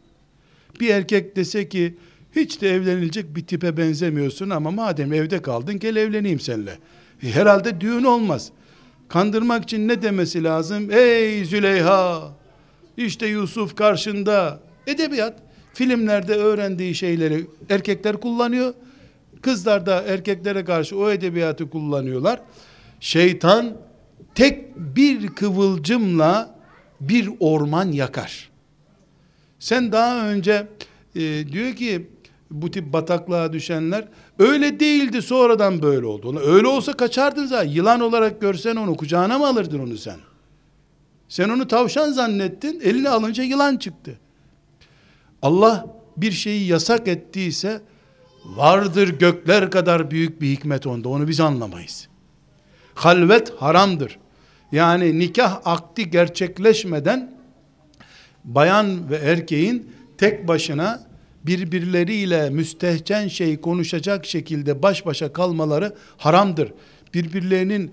[0.79, 1.97] Bir erkek dese ki
[2.35, 6.77] hiç de evlenilecek bir tipe benzemiyorsun ama madem evde kaldın gel evleneyim seninle.
[7.23, 8.51] E, herhalde düğün olmaz.
[9.11, 10.91] Kandırmak için ne demesi lazım?
[10.91, 12.31] Ey Züleyha!
[12.97, 14.59] İşte Yusuf karşında.
[14.87, 15.39] Edebiyat.
[15.73, 18.73] Filmlerde öğrendiği şeyleri erkekler kullanıyor.
[19.41, 22.41] Kızlar da erkeklere karşı o edebiyatı kullanıyorlar.
[22.99, 23.73] Şeytan
[24.35, 26.55] tek bir kıvılcımla
[27.01, 28.49] bir orman yakar.
[29.59, 30.67] Sen daha önce
[31.15, 31.21] e,
[31.51, 32.07] diyor ki
[32.51, 34.07] bu tip bataklığa düşenler
[34.41, 36.39] öyle değildi sonradan böyle oldu.
[36.39, 37.69] Öyle olsa kaçardın zaten.
[37.69, 40.17] Yılan olarak görsen onu kucağına mı alırdın onu sen?
[41.29, 42.79] Sen onu tavşan zannettin.
[42.79, 44.19] Eline alınca yılan çıktı.
[45.41, 45.85] Allah
[46.17, 47.81] bir şeyi yasak ettiyse
[48.45, 51.09] vardır gökler kadar büyük bir hikmet onda.
[51.09, 52.07] Onu biz anlamayız.
[52.93, 54.19] Halvet haramdır.
[54.71, 57.37] Yani nikah akdi gerçekleşmeden
[58.43, 61.10] bayan ve erkeğin tek başına
[61.45, 66.73] birbirleriyle müstehcen şey konuşacak şekilde baş başa kalmaları haramdır.
[67.13, 67.91] Birbirlerinin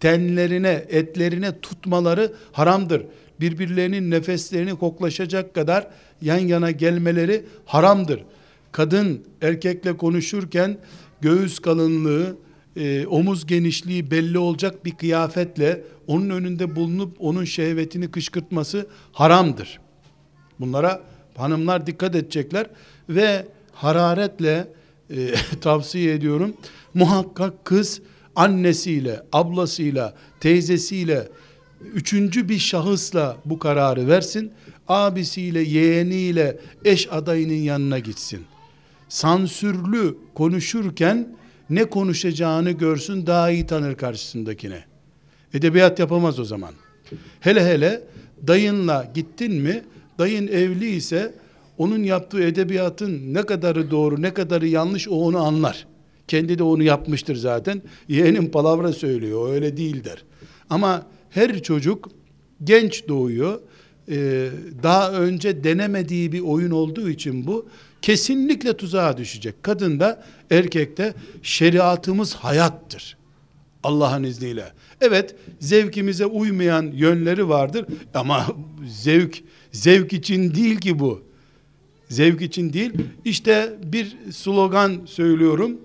[0.00, 3.02] tenlerine, etlerine tutmaları haramdır.
[3.40, 5.88] Birbirlerinin nefeslerini koklaşacak kadar
[6.22, 8.24] yan yana gelmeleri haramdır.
[8.72, 10.78] Kadın erkekle konuşurken
[11.20, 12.36] göğüs kalınlığı,
[12.76, 19.80] e, omuz genişliği belli olacak bir kıyafetle onun önünde bulunup onun şehvetini kışkırtması haramdır.
[20.60, 21.02] Bunlara
[21.36, 22.66] hanımlar dikkat edecekler
[23.08, 24.68] ve hararetle
[25.10, 26.56] e, tavsiye ediyorum.
[26.94, 28.00] Muhakkak kız
[28.36, 31.28] annesiyle, ablasıyla, teyzesiyle,
[31.94, 34.52] üçüncü bir şahısla bu kararı versin.
[34.88, 38.44] Abisiyle, yeğeniyle, eş adayının yanına gitsin.
[39.08, 41.36] Sansürlü konuşurken
[41.70, 44.84] ne konuşacağını görsün daha iyi tanır karşısındakine.
[45.54, 46.74] Edebiyat yapamaz o zaman.
[47.40, 48.02] Hele hele
[48.46, 49.82] dayınla gittin mi
[50.18, 51.34] dayın evli ise
[51.78, 55.86] onun yaptığı edebiyatın ne kadarı doğru ne kadarı yanlış o onu anlar.
[56.28, 57.82] Kendi de onu yapmıştır zaten.
[58.08, 60.24] Yeğenim palavra söylüyor öyle değil der.
[60.70, 62.10] Ama her çocuk
[62.64, 63.60] genç doğuyor.
[64.08, 64.48] Ee,
[64.82, 67.66] daha önce denemediği bir oyun olduğu için bu
[68.02, 69.62] kesinlikle tuzağa düşecek.
[69.62, 73.16] Kadın da erkek de şeriatımız hayattır.
[73.84, 74.72] Allah'ın izniyle.
[75.00, 78.46] Evet zevkimize uymayan yönleri vardır ama
[78.88, 81.22] zevk zevk için değil ki bu.
[82.08, 82.92] Zevk için değil.
[83.24, 85.80] İşte bir slogan söylüyorum.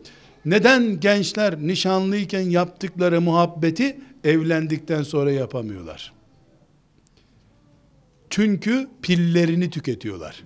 [0.45, 6.13] Neden gençler nişanlıyken yaptıkları muhabbeti evlendikten sonra yapamıyorlar?
[8.29, 10.43] Çünkü pillerini tüketiyorlar.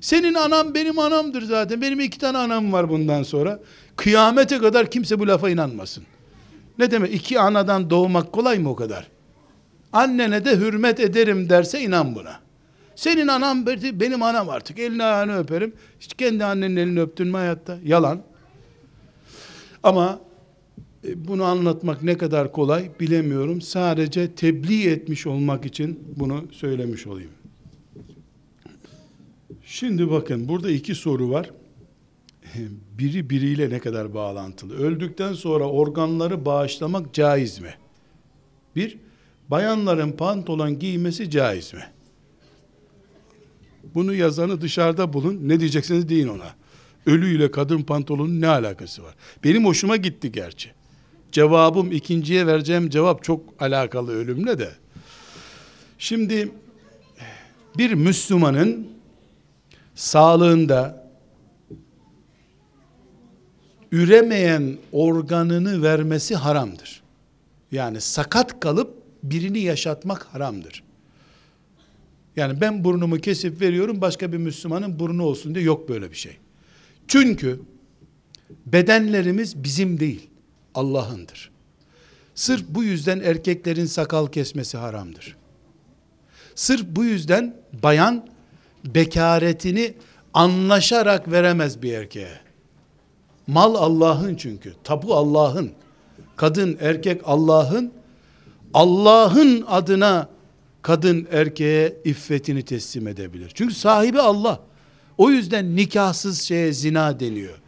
[0.00, 1.82] Senin anam benim anamdır zaten.
[1.82, 3.60] Benim iki tane anam var bundan sonra.
[3.96, 6.04] Kıyamete kadar kimse bu lafa inanmasın.
[6.78, 7.14] Ne demek?
[7.14, 9.08] İki anadan doğmak kolay mı o kadar?
[9.92, 12.40] Annene de hürmet ederim derse inan buna.
[12.96, 14.78] Senin anam benim anam artık.
[14.78, 15.72] Elini ayağını öperim.
[16.00, 17.78] Hiç kendi annenin elini öptün mü hayatta?
[17.84, 18.22] Yalan.
[19.82, 20.20] Ama
[21.08, 23.60] e, bunu anlatmak ne kadar kolay bilemiyorum.
[23.60, 27.30] Sadece tebliğ etmiş olmak için bunu söylemiş olayım.
[29.64, 31.50] Şimdi bakın burada iki soru var.
[32.98, 34.74] Biri biriyle ne kadar bağlantılı.
[34.74, 37.74] Öldükten sonra organları bağışlamak caiz mi?
[38.76, 38.98] Bir,
[39.52, 41.84] bayanların pantolon giymesi caiz mi?
[43.94, 45.40] Bunu yazanı dışarıda bulun.
[45.42, 46.54] Ne diyeceksiniz deyin ona.
[47.06, 49.14] Ölüyle kadın pantolonun ne alakası var?
[49.44, 50.72] Benim hoşuma gitti gerçi.
[51.32, 54.70] Cevabım ikinciye vereceğim cevap çok alakalı ölümle de.
[55.98, 56.52] Şimdi
[57.78, 58.88] bir Müslümanın
[59.94, 61.08] sağlığında
[63.92, 67.02] üremeyen organını vermesi haramdır.
[67.72, 70.82] Yani sakat kalıp birini yaşatmak haramdır.
[72.36, 76.36] Yani ben burnumu kesip veriyorum başka bir Müslümanın burnu olsun diye yok böyle bir şey.
[77.08, 77.60] Çünkü
[78.66, 80.28] bedenlerimiz bizim değil,
[80.74, 81.50] Allah'ındır.
[82.34, 85.36] Sırf bu yüzden erkeklerin sakal kesmesi haramdır.
[86.54, 88.28] Sırf bu yüzden bayan
[88.84, 89.94] bekaretini
[90.34, 92.40] anlaşarak veremez bir erkeğe.
[93.46, 94.74] Mal Allah'ın çünkü.
[94.84, 95.72] Tapu Allah'ın.
[96.36, 97.92] Kadın, erkek Allah'ın.
[98.74, 100.28] Allah'ın adına
[100.82, 103.50] kadın erkeğe iffetini teslim edebilir.
[103.54, 104.60] Çünkü sahibi Allah.
[105.18, 107.58] O yüzden nikahsız şeye zina deniyor.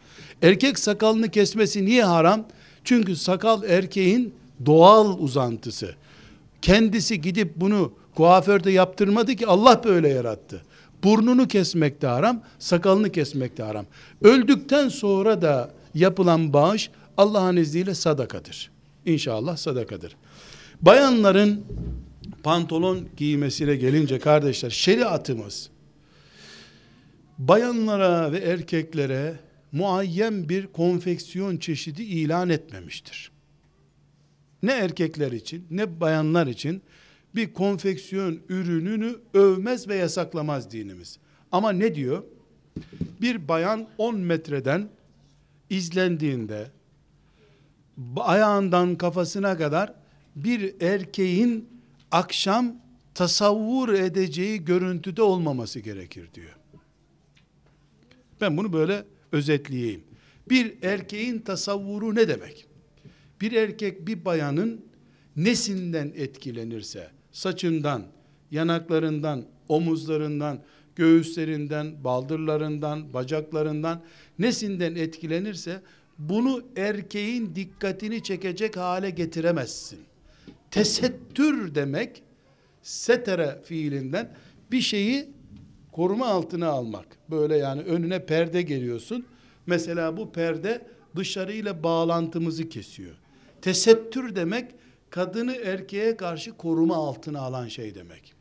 [0.41, 2.45] Erkek sakalını kesmesi niye haram?
[2.83, 4.33] Çünkü sakal erkeğin
[4.65, 5.95] doğal uzantısı.
[6.61, 10.61] Kendisi gidip bunu kuaförde yaptırmadı ki Allah böyle yarattı.
[11.03, 13.85] Burnunu kesmek de haram, sakalını kesmek de haram.
[14.21, 18.71] Öldükten sonra da yapılan bağış Allah'ın izniyle sadakadır.
[19.05, 20.15] İnşallah sadakadır.
[20.85, 21.65] Bayanların
[22.43, 25.69] pantolon giymesine gelince kardeşler şeriatımız
[27.37, 29.39] bayanlara ve erkeklere
[29.71, 33.31] muayyen bir konfeksiyon çeşidi ilan etmemiştir.
[34.63, 36.81] Ne erkekler için ne bayanlar için
[37.35, 41.19] bir konfeksiyon ürününü övmez ve yasaklamaz dinimiz.
[41.51, 42.23] Ama ne diyor?
[43.21, 44.89] Bir bayan 10 metreden
[45.69, 46.67] izlendiğinde
[48.17, 50.04] ayağından kafasına kadar
[50.35, 51.69] bir erkeğin
[52.11, 52.75] akşam
[53.13, 56.55] tasavvur edeceği görüntüde olmaması gerekir diyor.
[58.41, 60.03] Ben bunu böyle özetleyeyim.
[60.49, 62.67] Bir erkeğin tasavvuru ne demek?
[63.41, 64.85] Bir erkek bir bayanın
[65.35, 68.03] nesinden etkilenirse, saçından,
[68.51, 70.63] yanaklarından, omuzlarından,
[70.95, 74.03] göğüslerinden, baldırlarından, bacaklarından
[74.39, 75.81] nesinden etkilenirse
[76.17, 79.99] bunu erkeğin dikkatini çekecek hale getiremezsin.
[80.75, 82.23] Tesettür demek
[82.81, 84.35] setere fiilinden
[84.71, 85.29] bir şeyi
[85.91, 87.05] koruma altına almak.
[87.29, 89.25] Böyle yani önüne perde geliyorsun.
[89.65, 93.15] Mesela bu perde dışarıyla bağlantımızı kesiyor.
[93.61, 94.71] Tesettür demek
[95.09, 98.33] kadını erkeğe karşı koruma altına alan şey demek.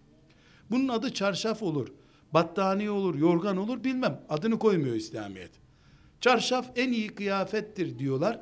[0.70, 1.88] Bunun adı çarşaf olur,
[2.32, 4.20] battaniye olur, yorgan olur bilmem.
[4.28, 5.52] Adını koymuyor İslamiyet.
[6.20, 8.40] Çarşaf en iyi kıyafettir diyorlar.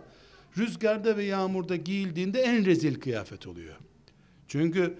[0.58, 3.74] Rüzgarda ve yağmurda giyildiğinde en rezil kıyafet oluyor.
[4.48, 4.94] Çünkü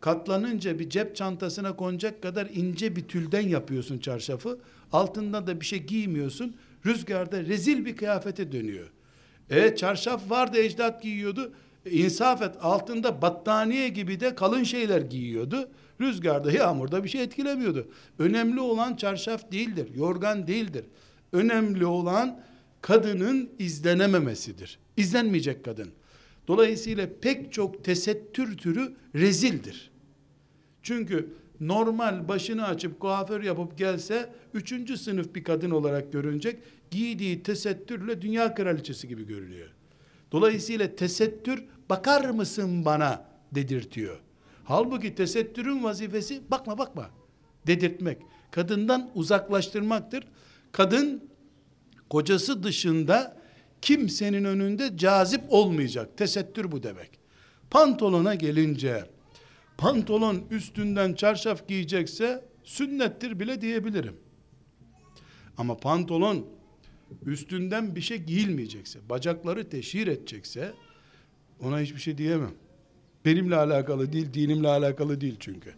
[0.00, 4.58] katlanınca bir cep çantasına konacak kadar ince bir tülden yapıyorsun çarşafı.
[4.92, 6.56] Altında da bir şey giymiyorsun.
[6.86, 8.90] Rüzgarda rezil bir kıyafete dönüyor.
[9.50, 11.52] E çarşaf vardı ecdat giyiyordu.
[11.86, 15.68] E, insaf et altında battaniye gibi de kalın şeyler giyiyordu.
[16.00, 17.88] Rüzgarda yağmurda bir şey etkilemiyordu.
[18.18, 19.94] Önemli olan çarşaf değildir.
[19.94, 20.84] Yorgan değildir.
[21.32, 22.40] Önemli olan
[22.80, 24.78] kadının izlenememesidir.
[24.96, 25.90] İzlenmeyecek kadın.
[26.48, 29.90] Dolayısıyla pek çok tesettür türü rezildir.
[30.82, 36.62] Çünkü normal başını açıp kuaför yapıp gelse üçüncü sınıf bir kadın olarak görünecek.
[36.90, 39.68] Giydiği tesettürle dünya kraliçesi gibi görünüyor.
[40.32, 44.20] Dolayısıyla tesettür bakar mısın bana dedirtiyor.
[44.64, 47.10] Halbuki tesettürün vazifesi bakma bakma
[47.66, 48.18] dedirtmek.
[48.50, 50.24] Kadından uzaklaştırmaktır.
[50.72, 51.30] Kadın
[52.10, 53.43] kocası dışında
[53.84, 56.16] kimsenin önünde cazip olmayacak.
[56.16, 57.10] Tesettür bu demek.
[57.70, 59.04] Pantolona gelince
[59.78, 64.16] pantolon üstünden çarşaf giyecekse sünnettir bile diyebilirim.
[65.58, 66.46] Ama pantolon
[67.26, 70.72] üstünden bir şey giyilmeyecekse, bacakları teşhir edecekse
[71.60, 72.54] ona hiçbir şey diyemem.
[73.24, 75.74] Benimle alakalı değil, dinimle alakalı değil çünkü.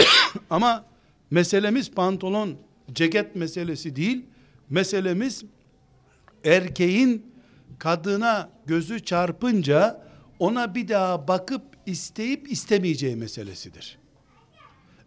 [0.50, 0.86] Ama
[1.30, 2.56] meselemiz pantolon,
[2.92, 4.24] ceket meselesi değil.
[4.70, 5.44] Meselemiz
[6.44, 7.26] erkeğin
[7.78, 10.04] kadına gözü çarpınca
[10.38, 13.98] ona bir daha bakıp isteyip istemeyeceği meselesidir.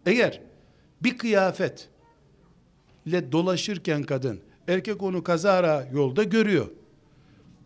[0.06, 0.40] Eğer
[1.02, 1.88] bir kıyafet
[3.06, 6.68] ile dolaşırken kadın erkek onu kazara yolda görüyor.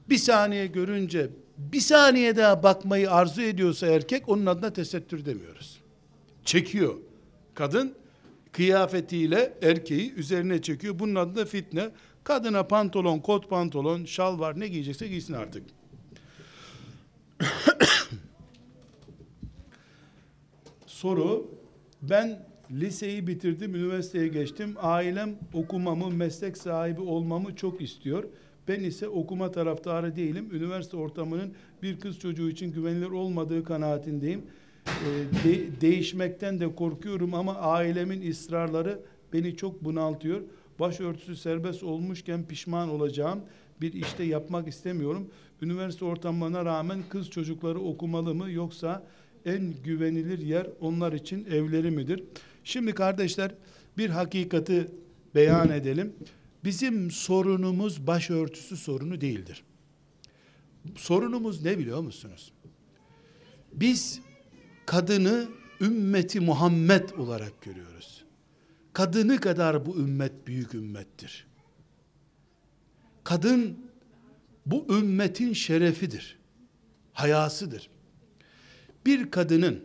[0.08, 5.80] Bir saniye görünce bir saniye daha bakmayı arzu ediyorsa erkek onun adına tesettür demiyoruz.
[6.44, 6.94] Çekiyor.
[7.54, 7.94] Kadın
[8.52, 10.98] kıyafetiyle erkeği üzerine çekiyor.
[10.98, 11.90] Bunun adı da fitne.
[12.24, 15.62] Kadına pantolon, kot pantolon, şal var ne giyecekse giysin artık.
[20.86, 21.50] Soru
[22.02, 24.74] ben liseyi bitirdim, üniversiteye geçtim.
[24.80, 28.24] Ailem okumamı, meslek sahibi olmamı çok istiyor.
[28.68, 30.48] Ben ise okuma taraftarı değilim.
[30.52, 34.42] Üniversite ortamının bir kız çocuğu için güvenilir olmadığı kanaatindeyim.
[34.86, 34.90] Ee,
[35.44, 39.00] de, değişmekten de korkuyorum ama ailemin ısrarları
[39.32, 40.40] beni çok bunaltıyor.
[40.80, 43.40] Başörtüsü serbest olmuşken pişman olacağım.
[43.80, 45.30] Bir işte yapmak istemiyorum.
[45.62, 49.06] Üniversite ortamına rağmen kız çocukları okumalı mı yoksa
[49.44, 52.24] en güvenilir yer onlar için evleri midir?
[52.64, 53.54] Şimdi kardeşler
[53.98, 54.88] bir hakikati
[55.34, 56.12] beyan edelim.
[56.64, 59.64] Bizim sorunumuz başörtüsü sorunu değildir.
[60.96, 62.52] Sorunumuz ne biliyor musunuz?
[63.72, 64.20] Biz
[64.86, 65.48] kadını
[65.80, 68.21] ümmeti Muhammed olarak görüyoruz.
[68.92, 71.46] Kadını kadar bu ümmet büyük ümmettir.
[73.24, 73.78] Kadın
[74.66, 76.38] bu ümmetin şerefidir.
[77.12, 77.90] Hayasıdır.
[79.06, 79.84] Bir kadının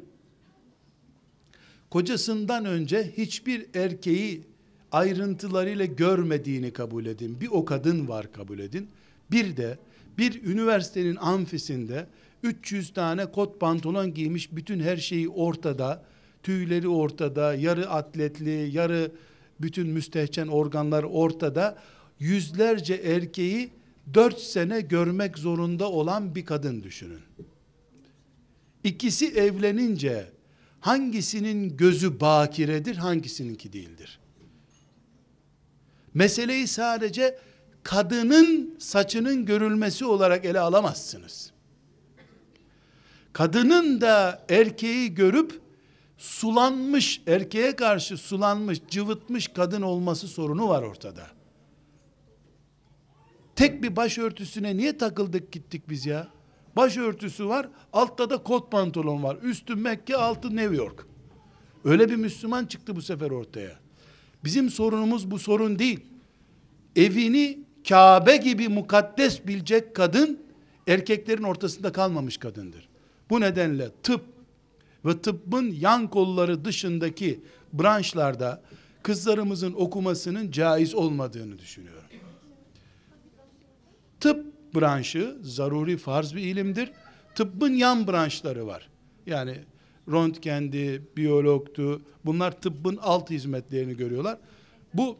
[1.90, 4.44] kocasından önce hiçbir erkeği
[4.92, 7.42] ayrıntılarıyla görmediğini kabul edin.
[7.42, 8.90] Bir o kadın var kabul edin.
[9.32, 9.78] Bir de
[10.18, 12.08] bir üniversitenin amfisinde
[12.44, 16.04] 300 tane kot pantolon giymiş bütün her şeyi ortada,
[16.48, 19.12] tüyleri ortada, yarı atletli, yarı
[19.62, 21.78] bütün müstehcen organlar ortada.
[22.20, 23.70] Yüzlerce erkeği
[24.14, 27.22] dört sene görmek zorunda olan bir kadın düşünün.
[28.84, 30.32] İkisi evlenince
[30.80, 34.20] hangisinin gözü bakiredir, hangisininki değildir?
[36.14, 37.40] Meseleyi sadece
[37.84, 41.52] kadının saçının görülmesi olarak ele alamazsınız.
[43.34, 45.67] Kadının da erkeği görüp
[46.18, 51.28] sulanmış, erkeğe karşı sulanmış, cıvıtmış kadın olması sorunu var ortada.
[53.56, 56.28] Tek bir başörtüsüne niye takıldık gittik biz ya?
[56.76, 59.38] Başörtüsü var, altta da kot pantolon var.
[59.44, 61.06] Üstü Mekke, altı New York.
[61.84, 63.80] Öyle bir Müslüman çıktı bu sefer ortaya.
[64.44, 66.00] Bizim sorunumuz bu sorun değil.
[66.96, 67.60] Evini
[67.90, 70.40] Kabe gibi mukaddes bilecek kadın
[70.88, 72.90] erkeklerin ortasında kalmamış kadındır.
[73.30, 74.22] Bu nedenle tıp
[75.06, 77.42] ve tıbbın yan kolları dışındaki
[77.74, 78.62] branşlarda
[79.04, 82.04] kızlarımızın okumasının caiz olmadığını düşünüyorum.
[84.20, 84.46] Tıp
[84.76, 86.92] branşı zaruri farz bir ilimdir.
[87.36, 88.90] Tıbbın yan branşları var.
[89.26, 89.58] Yani
[90.08, 92.02] röntgendi, biyologtu.
[92.26, 94.38] Bunlar tıbbın alt hizmetlerini görüyorlar.
[94.94, 95.18] Bu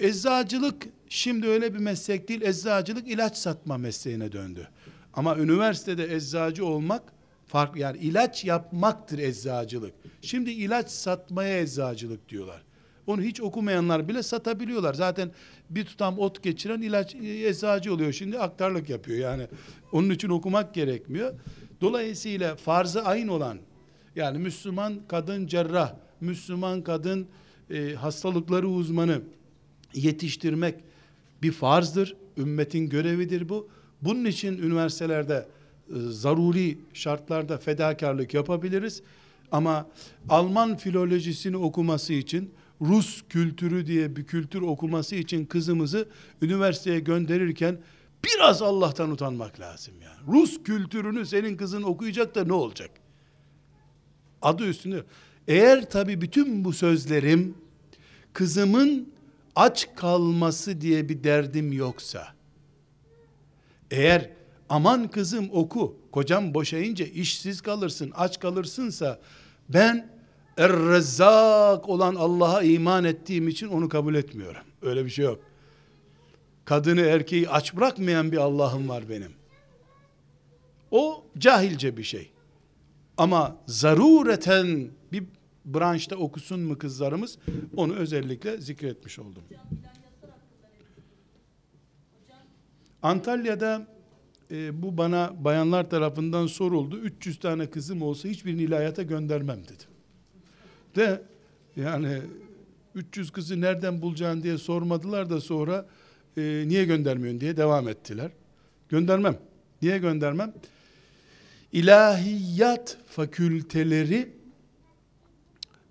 [0.00, 2.42] eczacılık şimdi öyle bir meslek değil.
[2.42, 4.68] Eczacılık ilaç satma mesleğine döndü.
[5.14, 7.02] Ama üniversitede eczacı olmak
[7.46, 7.80] farklı.
[7.80, 9.94] Yani ilaç yapmaktır eczacılık.
[10.22, 12.62] Şimdi ilaç satmaya eczacılık diyorlar.
[13.06, 14.94] Onu hiç okumayanlar bile satabiliyorlar.
[14.94, 15.30] Zaten
[15.70, 18.12] bir tutam ot geçiren ilaç eczacı oluyor.
[18.12, 19.18] Şimdi aktarlık yapıyor.
[19.18, 19.46] Yani
[19.92, 21.34] onun için okumak gerekmiyor.
[21.80, 23.58] Dolayısıyla farzı ayın olan
[24.16, 27.26] yani Müslüman kadın cerrah, Müslüman kadın
[27.70, 29.20] e, hastalıkları uzmanı
[29.94, 30.74] yetiştirmek
[31.42, 32.16] bir farzdır.
[32.36, 33.68] Ümmetin görevidir bu.
[34.02, 35.55] Bunun için üniversitelerde e,
[35.90, 39.02] zaruri şartlarda fedakarlık yapabiliriz.
[39.52, 39.86] Ama
[40.28, 46.08] Alman filolojisini okuması için Rus kültürü diye bir kültür okuması için kızımızı
[46.42, 47.78] üniversiteye gönderirken
[48.24, 50.38] biraz Allah'tan utanmak lazım yani.
[50.38, 52.90] Rus kültürünü senin kızın okuyacak da ne olacak?
[54.42, 55.04] Adı üstünde.
[55.48, 57.54] Eğer tabi bütün bu sözlerim
[58.32, 59.08] kızımın
[59.56, 62.28] aç kalması diye bir derdim yoksa
[63.90, 64.30] eğer
[64.68, 69.18] aman kızım oku kocam boşayınca işsiz kalırsın aç kalırsınsa
[69.68, 70.16] ben
[70.56, 74.62] Er-Rezzak olan Allah'a iman ettiğim için onu kabul etmiyorum.
[74.82, 75.40] Öyle bir şey yok.
[76.64, 79.32] Kadını erkeği aç bırakmayan bir Allah'ım var benim.
[80.90, 82.30] O cahilce bir şey.
[83.16, 85.24] Ama zarureten bir
[85.64, 87.38] branşta okusun mu kızlarımız
[87.76, 89.42] onu özellikle zikretmiş oldum.
[93.02, 93.86] Antalya'da
[94.50, 96.98] e, bu bana bayanlar tarafından soruldu.
[96.98, 99.84] 300 tane kızım olsa hiçbirini ilahiyata göndermem dedi.
[100.96, 101.22] De
[101.76, 102.22] yani
[102.94, 105.86] 300 kızı nereden bulacaksın diye sormadılar da sonra
[106.36, 108.30] e, niye göndermiyorsun diye devam ettiler.
[108.88, 109.38] Göndermem.
[109.82, 110.52] Niye göndermem?
[111.72, 114.32] İlahiyat fakülteleri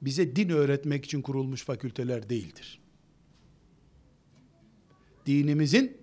[0.02, 2.80] bize din öğretmek için kurulmuş fakülteler değildir.
[5.26, 5.98] Dinimizin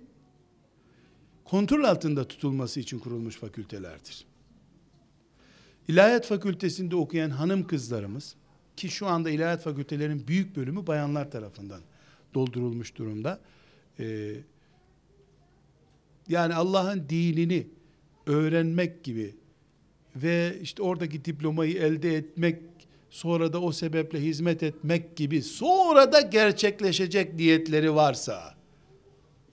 [1.52, 4.24] kontrol altında tutulması için kurulmuş fakültelerdir.
[5.88, 8.34] İlahiyat fakültesinde okuyan hanım kızlarımız
[8.76, 11.80] ki şu anda ilahiyat fakültelerin büyük bölümü bayanlar tarafından
[12.34, 13.40] doldurulmuş durumda.
[14.00, 14.34] Ee,
[16.28, 17.66] yani Allah'ın dinini
[18.26, 19.34] öğrenmek gibi
[20.16, 22.62] ve işte oradaki diplomayı elde etmek
[23.10, 28.61] sonra da o sebeple hizmet etmek gibi sonra da gerçekleşecek niyetleri varsa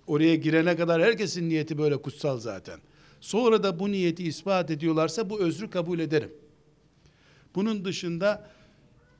[0.09, 2.79] oraya girene kadar herkesin niyeti böyle kutsal zaten.
[3.21, 6.31] Sonra da bu niyeti ispat ediyorlarsa bu özrü kabul ederim.
[7.55, 8.49] Bunun dışında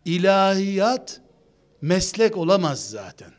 [0.06, 1.22] ilahiyat
[1.82, 3.32] meslek olamaz zaten.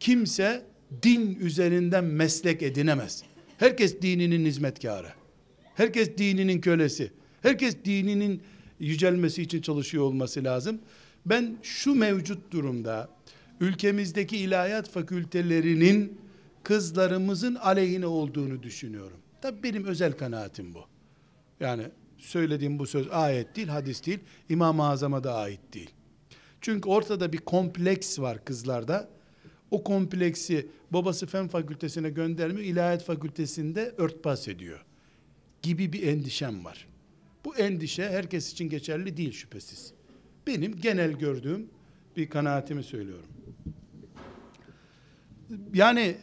[0.00, 0.66] Kimse
[1.02, 3.22] din üzerinden meslek edinemez.
[3.58, 5.12] Herkes dininin hizmetkarı.
[5.74, 7.12] Herkes dininin kölesi.
[7.42, 8.42] Herkes dininin
[8.80, 10.80] yücelmesi için çalışıyor olması lazım.
[11.26, 13.08] Ben şu mevcut durumda
[13.60, 16.20] ülkemizdeki ilahiyat fakültelerinin
[16.62, 19.18] kızlarımızın aleyhine olduğunu düşünüyorum.
[19.42, 20.84] Tabi benim özel kanaatim bu.
[21.60, 21.82] Yani
[22.18, 25.90] söylediğim bu söz ayet değil, hadis değil, İmam-ı Azam'a da ait değil.
[26.60, 29.08] Çünkü ortada bir kompleks var kızlarda.
[29.70, 34.84] O kompleksi babası fen fakültesine göndermiyor, ilahiyat fakültesinde örtbas ediyor.
[35.62, 36.88] Gibi bir endişem var.
[37.44, 39.92] Bu endişe herkes için geçerli değil şüphesiz.
[40.46, 41.68] Benim genel gördüğüm
[42.16, 43.33] bir kanaatimi söylüyorum.
[45.74, 46.16] Yani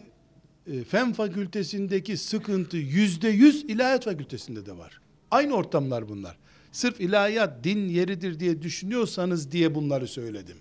[0.67, 5.01] e, fen fakültesindeki sıkıntı yüzde yüz ilahiyat fakültesinde de var.
[5.31, 6.37] Aynı ortamlar bunlar.
[6.71, 10.57] Sırf ilahiyat din yeridir diye düşünüyorsanız diye bunları söyledim.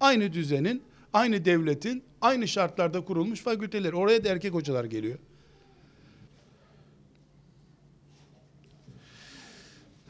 [0.00, 0.82] Aynı düzenin,
[1.12, 3.92] aynı devletin, aynı şartlarda kurulmuş fakülteler.
[3.92, 5.18] Oraya da erkek hocalar geliyor.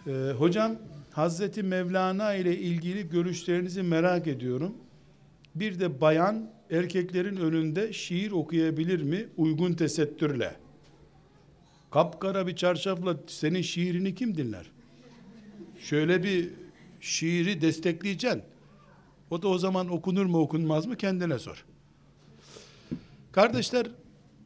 [0.07, 0.77] Ee, hocam
[1.11, 4.75] Hazreti Mevlana ile ilgili görüşlerinizi merak ediyorum.
[5.55, 10.57] Bir de bayan erkeklerin önünde şiir okuyabilir mi uygun tesettürle?
[11.91, 14.71] Kapkara bir çarşafla senin şiirini kim dinler?
[15.79, 16.51] Şöyle bir
[17.01, 18.43] şiiri destekleyeceksin.
[19.31, 21.65] O da o zaman okunur mu okunmaz mı kendine sor.
[23.33, 23.87] Kardeşler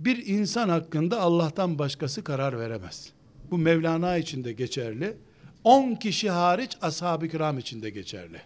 [0.00, 3.12] bir insan hakkında Allah'tan başkası karar veremez.
[3.50, 5.16] Bu Mevlana için de geçerli.
[5.64, 8.42] 10 kişi hariç ashab-ı kiram için de geçerli.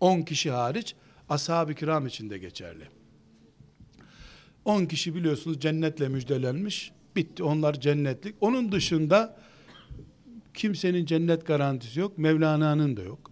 [0.00, 0.94] 10 kişi hariç
[1.32, 2.84] ashab-ı kiram için de geçerli.
[4.64, 6.92] 10 kişi biliyorsunuz cennetle müjdelenmiş.
[7.16, 8.34] Bitti onlar cennetlik.
[8.40, 9.36] Onun dışında
[10.54, 12.18] kimsenin cennet garantisi yok.
[12.18, 13.30] Mevlana'nın da yok.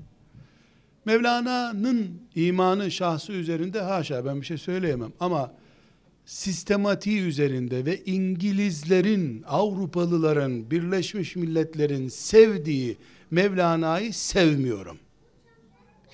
[1.04, 5.52] Mevlana'nın imanı şahsı üzerinde haşa ben bir şey söyleyemem ama
[6.24, 12.96] sistematiği üzerinde ve İngilizlerin, Avrupalıların, Birleşmiş Milletler'in sevdiği
[13.30, 14.98] Mevlana'yı sevmiyorum.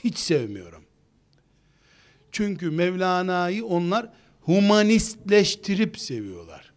[0.05, 0.86] Hiç sevmiyorum.
[2.33, 4.09] Çünkü Mevlana'yı onlar
[4.41, 6.73] humanistleştirip seviyorlar.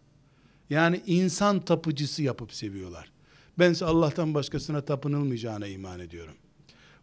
[0.70, 3.12] Yani insan tapıcısı yapıp seviyorlar.
[3.58, 6.34] Bense Allah'tan başkasına tapınılmayacağına iman ediyorum.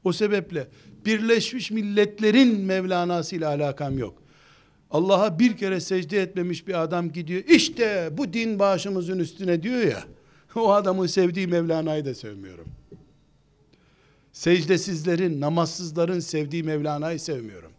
[0.04, 0.68] O sebeple
[1.06, 4.24] Birleşmiş Milletler'in Mevlana'sı ile alakam yok.
[4.92, 7.44] Allah'a bir kere secde etmemiş bir adam gidiyor.
[7.44, 10.04] İşte bu din başımızın üstüne diyor ya.
[10.56, 12.68] O adamın sevdiği Mevlana'yı da sevmiyorum.
[14.32, 17.72] Secdesizlerin, namazsızların sevdiği Mevlana'yı sevmiyorum.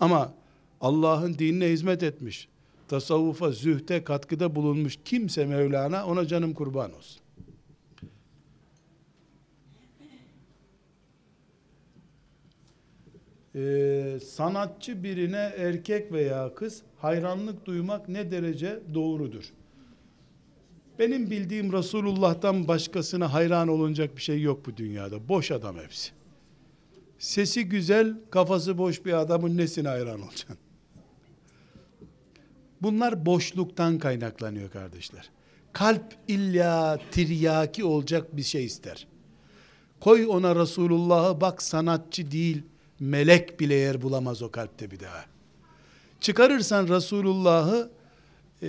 [0.00, 0.34] Ama
[0.80, 2.48] Allah'ın dinine hizmet etmiş,
[2.88, 7.22] tasavvufa, zühte katkıda bulunmuş kimse Mevlana ona canım kurban olsun.
[13.54, 19.44] Ee, sanatçı birine erkek veya kız hayranlık duymak ne derece doğrudur?
[20.98, 25.28] Benim bildiğim Resulullah'tan başkasına hayran olunacak bir şey yok bu dünyada.
[25.28, 26.19] Boş adam hepsi.
[27.20, 30.58] Sesi güzel, kafası boş bir adamın nesine hayran olacaksın?
[32.82, 35.30] Bunlar boşluktan kaynaklanıyor kardeşler.
[35.72, 39.06] Kalp illa tiryaki olacak bir şey ister.
[40.00, 42.62] Koy ona Resulullah'ı bak sanatçı değil,
[43.00, 45.24] melek bile yer bulamaz o kalpte bir daha.
[46.20, 47.90] Çıkarırsan Resulullah'ı
[48.62, 48.68] e,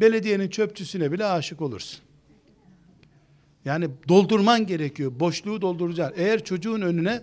[0.00, 2.00] belediyenin çöpçüsüne bile aşık olursun.
[3.64, 5.12] Yani doldurman gerekiyor.
[5.20, 6.22] Boşluğu dolduracaksın.
[6.22, 7.22] Eğer çocuğun önüne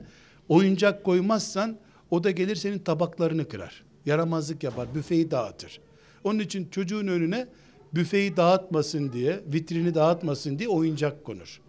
[0.49, 1.77] oyuncak koymazsan
[2.11, 3.83] o da gelir senin tabaklarını kırar.
[4.05, 5.79] Yaramazlık yapar, büfeyi dağıtır.
[6.23, 7.47] Onun için çocuğun önüne
[7.93, 11.61] büfeyi dağıtmasın diye, vitrini dağıtmasın diye oyuncak konur.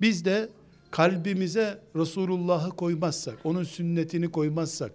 [0.00, 0.48] Biz de
[0.90, 4.92] kalbimize Resulullah'ı koymazsak, onun sünnetini koymazsak,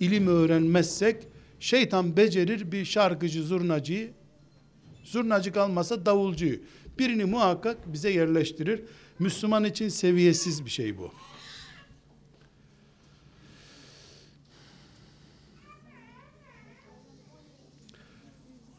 [0.00, 1.16] ilim öğrenmezsek,
[1.60, 4.10] şeytan becerir bir şarkıcı, zurnacıyı,
[5.04, 6.58] zurnacı kalmasa davulcuyu,
[6.98, 8.82] birini muhakkak bize yerleştirir.
[9.18, 11.10] Müslüman için seviyesiz bir şey bu.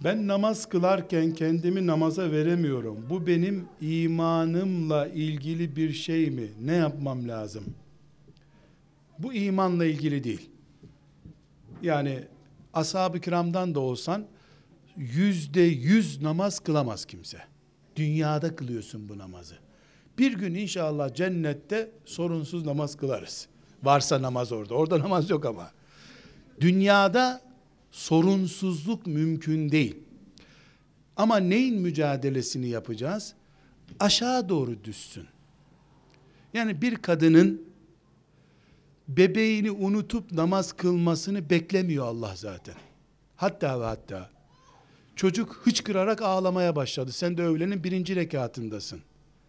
[0.03, 3.05] Ben namaz kılarken kendimi namaza veremiyorum.
[3.09, 6.47] Bu benim imanımla ilgili bir şey mi?
[6.61, 7.63] Ne yapmam lazım?
[9.19, 10.49] Bu imanla ilgili değil.
[11.81, 12.19] Yani
[12.73, 14.25] ashab-ı kiramdan da olsan
[14.97, 17.37] yüzde yüz namaz kılamaz kimse.
[17.95, 19.55] Dünyada kılıyorsun bu namazı.
[20.17, 23.47] Bir gün inşallah cennette sorunsuz namaz kılarız.
[23.83, 24.73] Varsa namaz orada.
[24.73, 25.71] Orada namaz yok ama.
[26.61, 27.50] Dünyada
[27.91, 29.95] sorunsuzluk mümkün değil.
[31.15, 33.33] Ama neyin mücadelesini yapacağız?
[33.99, 35.25] Aşağı doğru düşsün.
[36.53, 37.61] Yani bir kadının
[39.07, 42.75] bebeğini unutup namaz kılmasını beklemiyor Allah zaten.
[43.35, 44.29] Hatta ve hatta
[45.15, 47.11] çocuk hıçkırarak ağlamaya başladı.
[47.11, 49.01] Sen de öğlenin birinci rekatındasın.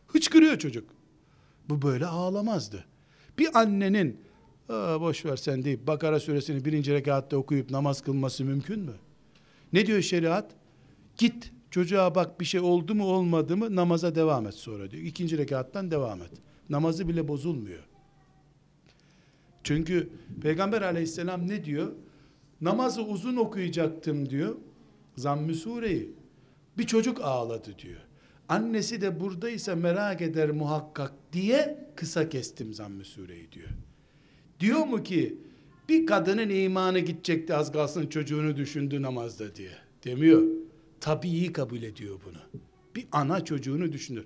[0.07, 0.88] Hıçkırıyor çocuk.
[1.68, 2.84] Bu böyle ağlamazdı.
[3.38, 4.20] Bir annenin
[4.69, 8.95] Aa, boş ver sen deyip Bakara suresini birinci rekatta okuyup namaz kılması mümkün mü?
[9.73, 10.51] Ne diyor şeriat?
[11.19, 15.03] Git çocuğa bak bir şey oldu mu olmadı mı namaza devam et sonra diyor.
[15.03, 16.31] İkinci rekattan devam et.
[16.71, 17.83] Namazı bile bozulmuyor.
[19.65, 20.09] Çünkü
[20.43, 21.93] Peygamber aleyhisselam ne diyor?
[22.61, 24.57] Namazı uzun okuyacaktım diyor.
[25.17, 26.13] Zamm-ı sureyi.
[26.79, 28.01] Bir çocuk ağladı diyor.
[28.49, 33.69] Annesi de buradaysa merak eder muhakkak diye kısa kestim zamm-ı sureyi diyor.
[34.63, 35.37] Diyor mu ki
[35.89, 39.71] bir kadının imanı gidecekti az kalsın çocuğunu düşündü namazda diye.
[40.05, 40.43] Demiyor.
[41.01, 42.61] Tabii kabul ediyor bunu.
[42.97, 44.25] Bir ana çocuğunu düşünür.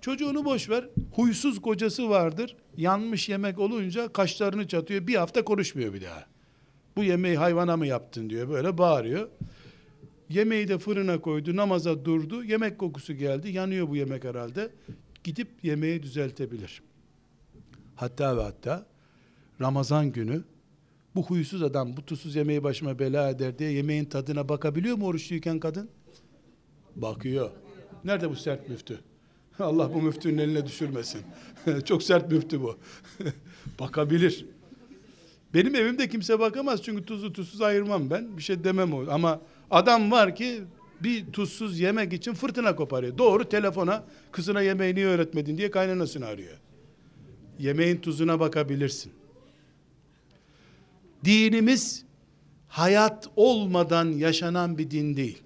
[0.00, 0.88] Çocuğunu boş ver.
[1.12, 2.56] Huysuz kocası vardır.
[2.76, 5.06] Yanmış yemek olunca kaşlarını çatıyor.
[5.06, 6.26] Bir hafta konuşmuyor bir daha.
[6.96, 8.48] Bu yemeği hayvana mı yaptın diyor.
[8.48, 9.28] Böyle bağırıyor.
[10.28, 11.56] Yemeği de fırına koydu.
[11.56, 12.44] Namaza durdu.
[12.44, 13.50] Yemek kokusu geldi.
[13.50, 14.70] Yanıyor bu yemek herhalde.
[15.24, 16.82] Gidip yemeği düzeltebilir.
[17.96, 18.86] Hatta ve hatta
[19.60, 20.42] Ramazan günü
[21.14, 25.60] bu huysuz adam bu tuzsuz yemeği başıma bela eder diye yemeğin tadına bakabiliyor mu oruçluyken
[25.60, 25.88] kadın?
[26.96, 27.50] Bakıyor.
[28.04, 29.00] Nerede bu sert müftü?
[29.58, 31.20] Allah bu müftünün eline düşürmesin.
[31.84, 32.78] Çok sert müftü bu.
[33.80, 34.46] Bakabilir.
[35.54, 38.36] Benim evimde kimse bakamaz çünkü tuzlu tuzsuz ayırmam ben.
[38.36, 39.10] Bir şey demem o.
[39.10, 39.40] Ama
[39.70, 40.62] adam var ki
[41.00, 43.18] bir tuzsuz yemek için fırtına koparıyor.
[43.18, 46.56] Doğru telefona kızına yemeği niye öğretmedin diye kaynanasını arıyor.
[47.58, 49.12] Yemeğin tuzuna bakabilirsin.
[51.26, 52.04] Dinimiz
[52.68, 55.42] hayat olmadan yaşanan bir din değil.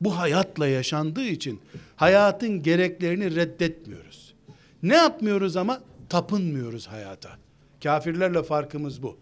[0.00, 1.60] Bu hayatla yaşandığı için
[1.96, 4.34] hayatın gereklerini reddetmiyoruz.
[4.82, 7.38] Ne yapmıyoruz ama tapınmıyoruz hayata.
[7.82, 9.18] Kafirlerle farkımız bu.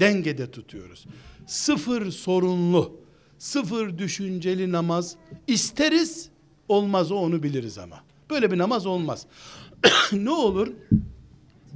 [0.00, 1.06] Dengede tutuyoruz.
[1.46, 3.00] Sıfır sorunlu,
[3.38, 5.16] sıfır düşünceli namaz
[5.46, 6.28] isteriz,
[6.68, 8.04] olmaz o onu biliriz ama.
[8.30, 9.26] Böyle bir namaz olmaz.
[10.12, 10.72] ne olur?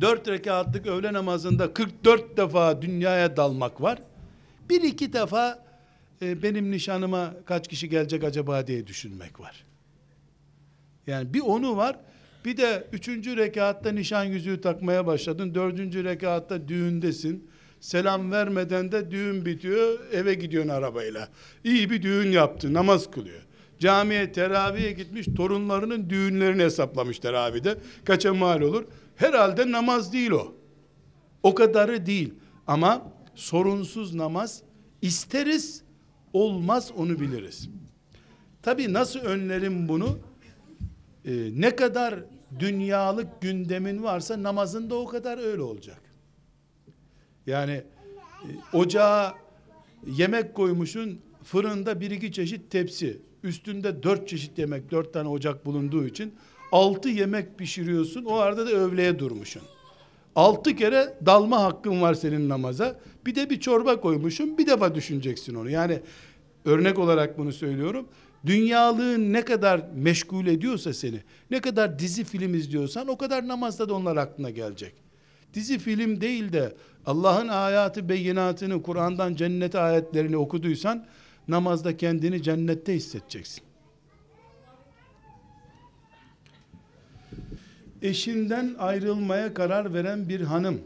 [0.05, 3.99] Dört rekatlık öğle namazında 44 defa dünyaya dalmak var.
[4.71, 5.65] Bir iki defa
[6.23, 9.65] e, benim nişanıma kaç kişi gelecek acaba diye düşünmek var.
[11.07, 11.97] Yani bir onu var.
[12.45, 15.55] Bir de üçüncü rekatta nişan yüzüğü takmaya başladın.
[15.55, 17.51] Dördüncü rekatta düğündesin.
[17.81, 19.99] Selam vermeden de düğün bitiyor.
[20.13, 21.29] Eve gidiyorsun arabayla.
[21.65, 22.75] İyi bir düğün yaptı.
[22.75, 23.43] Namaz kılıyor.
[23.79, 25.27] Camiye teraviye gitmiş.
[25.37, 27.79] Torunlarının düğünlerini hesaplamış teravide.
[28.05, 28.85] Kaça mal olur?
[29.17, 30.55] Herhalde namaz değil o.
[31.43, 32.35] O kadarı değil.
[32.67, 34.63] Ama sorunsuz namaz
[35.03, 35.83] isteriz,
[36.33, 37.69] olmaz onu biliriz.
[38.63, 40.19] Tabi nasıl önlerim bunu?
[41.25, 42.25] Ee, ne kadar
[42.59, 46.03] dünyalık gündemin varsa namazın da o kadar öyle olacak.
[47.47, 49.35] Yani e, ocağa
[50.07, 56.07] yemek koymuşun fırında bir iki çeşit tepsi üstünde dört çeşit yemek dört tane ocak bulunduğu
[56.07, 56.35] için
[56.75, 59.63] altı yemek pişiriyorsun o arada da övleye durmuşsun.
[60.37, 63.01] Altı kere dalma hakkın var senin namaza.
[63.27, 65.71] Bir de bir çorba koymuşsun bir defa düşüneceksin onu.
[65.71, 66.01] Yani
[66.65, 68.09] örnek olarak bunu söylüyorum.
[68.47, 71.21] Dünyalığın ne kadar meşgul ediyorsa seni,
[71.51, 74.93] ne kadar dizi film izliyorsan o kadar namazda da onlar aklına gelecek.
[75.55, 76.75] Dizi film değil de
[77.07, 81.07] Allah'ın ayatı beyinatını, Kur'an'dan cennet ayetlerini okuduysan
[81.49, 83.74] namazda kendini cennette hissedeceksin.
[88.05, 90.81] Eşinden ayrılmaya karar veren bir hanım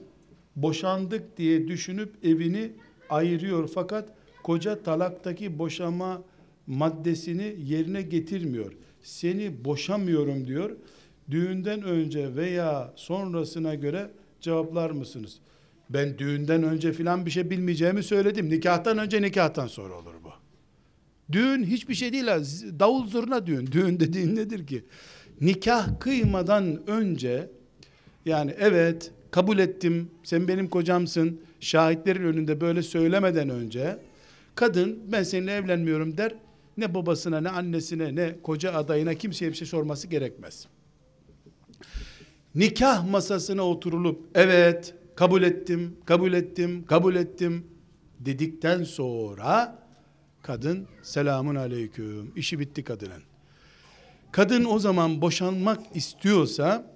[0.56, 2.70] boşandık diye düşünüp evini
[3.10, 4.08] ayırıyor fakat
[4.42, 6.22] koca talaktaki boşama
[6.66, 8.72] maddesini yerine getirmiyor.
[9.02, 10.76] Seni boşamıyorum diyor.
[11.30, 14.10] Düğünden önce veya sonrasına göre
[14.40, 15.38] cevaplar mısınız?
[15.90, 18.50] Ben düğünden önce filan bir şey bilmeyeceğimi söyledim.
[18.50, 20.30] Nikahtan önce nikahtan sonra olur bu.
[21.32, 22.26] Düğün hiçbir şey değil.
[22.80, 23.66] Davul zurna düğün.
[23.72, 24.84] Düğün dediğin nedir ki?
[25.40, 27.50] Nikah kıymadan önce
[28.24, 33.98] yani evet kabul ettim sen benim kocamsın şahitlerin önünde böyle söylemeden önce
[34.54, 36.34] kadın ben seninle evlenmiyorum der
[36.76, 40.66] ne babasına ne annesine ne koca adayına kimseye bir şey sorması gerekmez.
[42.54, 47.66] Nikah masasına oturulup evet kabul ettim, kabul ettim, kabul ettim
[48.20, 49.82] dedikten sonra
[50.42, 53.27] kadın selamun aleyküm işi bitti kadının.
[54.32, 56.94] Kadın o zaman boşanmak istiyorsa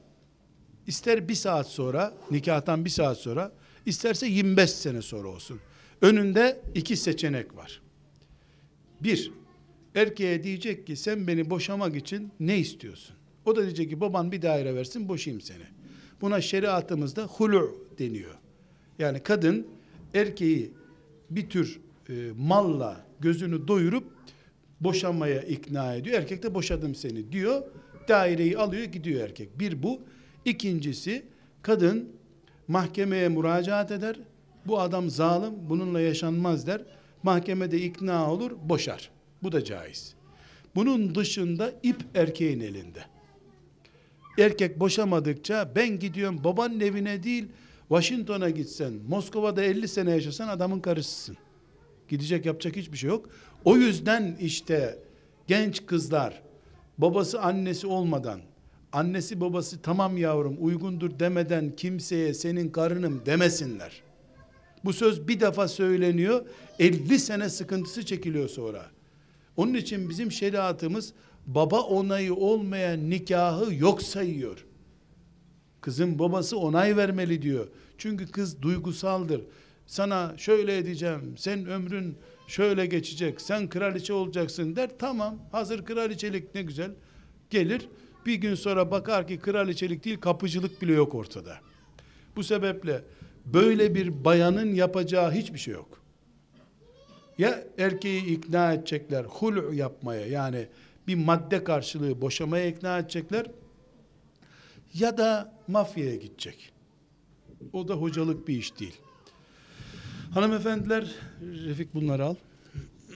[0.87, 3.53] ister bir saat sonra nikahtan bir saat sonra
[3.87, 5.61] isterse 25 sene sonra olsun.
[6.01, 7.83] Önünde iki seçenek var.
[9.01, 9.33] Bir,
[9.95, 13.17] erkeğe diyecek ki sen beni boşamak için ne istiyorsun?
[13.45, 15.65] O da diyecek ki baban bir daire versin boşayayım seni.
[16.21, 18.35] Buna şeriatımızda hulu deniyor.
[18.99, 19.67] Yani kadın
[20.15, 20.73] erkeği
[21.31, 24.12] bir tür e, malla gözünü doyurup
[24.85, 26.19] boşanmaya ikna ediyor.
[26.19, 27.63] Erkek de boşadım seni diyor.
[28.09, 29.59] Daireyi alıyor gidiyor erkek.
[29.59, 30.01] Bir bu.
[30.45, 31.23] İkincisi
[31.63, 32.09] kadın
[32.69, 34.17] mahkemeye müracaat eder.
[34.67, 36.83] Bu adam zalim bununla yaşanmaz der.
[37.23, 39.11] Mahkemede ikna olur boşar.
[39.43, 40.15] Bu da caiz.
[40.75, 43.05] Bunun dışında ip erkeğin elinde.
[44.39, 47.49] Erkek boşamadıkça ben gidiyorum babanın evine değil
[47.89, 51.37] Washington'a gitsen, Moskova'da 50 sene yaşasan adamın karısısın.
[52.09, 53.29] Gidecek yapacak hiçbir şey yok.
[53.65, 54.99] O yüzden işte
[55.47, 56.43] genç kızlar
[56.99, 58.41] babası annesi olmadan
[58.93, 64.03] annesi babası tamam yavrum uygundur demeden kimseye senin karınım demesinler.
[64.85, 66.47] Bu söz bir defa söyleniyor
[66.79, 68.87] 50 sene sıkıntısı çekiliyor sonra.
[69.57, 71.13] Onun için bizim şeriatımız
[71.47, 74.65] baba onayı olmayan nikahı yok sayıyor.
[75.81, 77.69] Kızın babası onay vermeli diyor.
[77.99, 79.41] Çünkü kız duygusaldır.
[79.87, 82.17] Sana şöyle edeceğim, sen ömrün
[82.53, 84.91] şöyle geçecek, sen kraliçe olacaksın der.
[84.99, 86.91] Tamam, hazır kraliçelik ne güzel.
[87.51, 87.89] Gelir,
[88.27, 91.59] bir gün sonra bakar ki kraliçelik değil, kapıcılık bile yok ortada.
[92.37, 93.05] Bu sebeple
[93.45, 96.03] böyle bir bayanın yapacağı hiçbir şey yok.
[97.39, 100.69] Ya erkeği ikna edecekler, hul yapmaya yani
[101.07, 103.47] bir madde karşılığı boşamaya ikna edecekler
[104.95, 106.73] ya da mafyaya gidecek.
[107.73, 109.01] O da hocalık bir iş değil.
[110.35, 112.35] Hanımefendiler, Refik bunları al.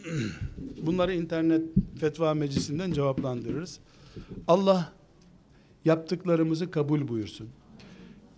[0.82, 1.62] Bunları internet
[2.00, 3.78] fetva meclisinden cevaplandırırız.
[4.48, 4.92] Allah
[5.84, 7.48] yaptıklarımızı kabul buyursun.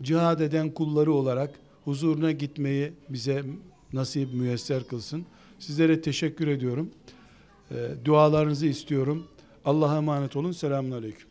[0.03, 1.51] Cihad eden kulları olarak
[1.85, 3.45] huzuruna gitmeyi bize
[3.93, 5.27] nasip müyesser kılsın.
[5.59, 6.91] Sizlere teşekkür ediyorum.
[7.71, 7.75] E,
[8.05, 9.27] dualarınızı istiyorum.
[9.65, 10.53] Allah'a emanet olun.
[10.53, 11.28] Selamun Aleyküm.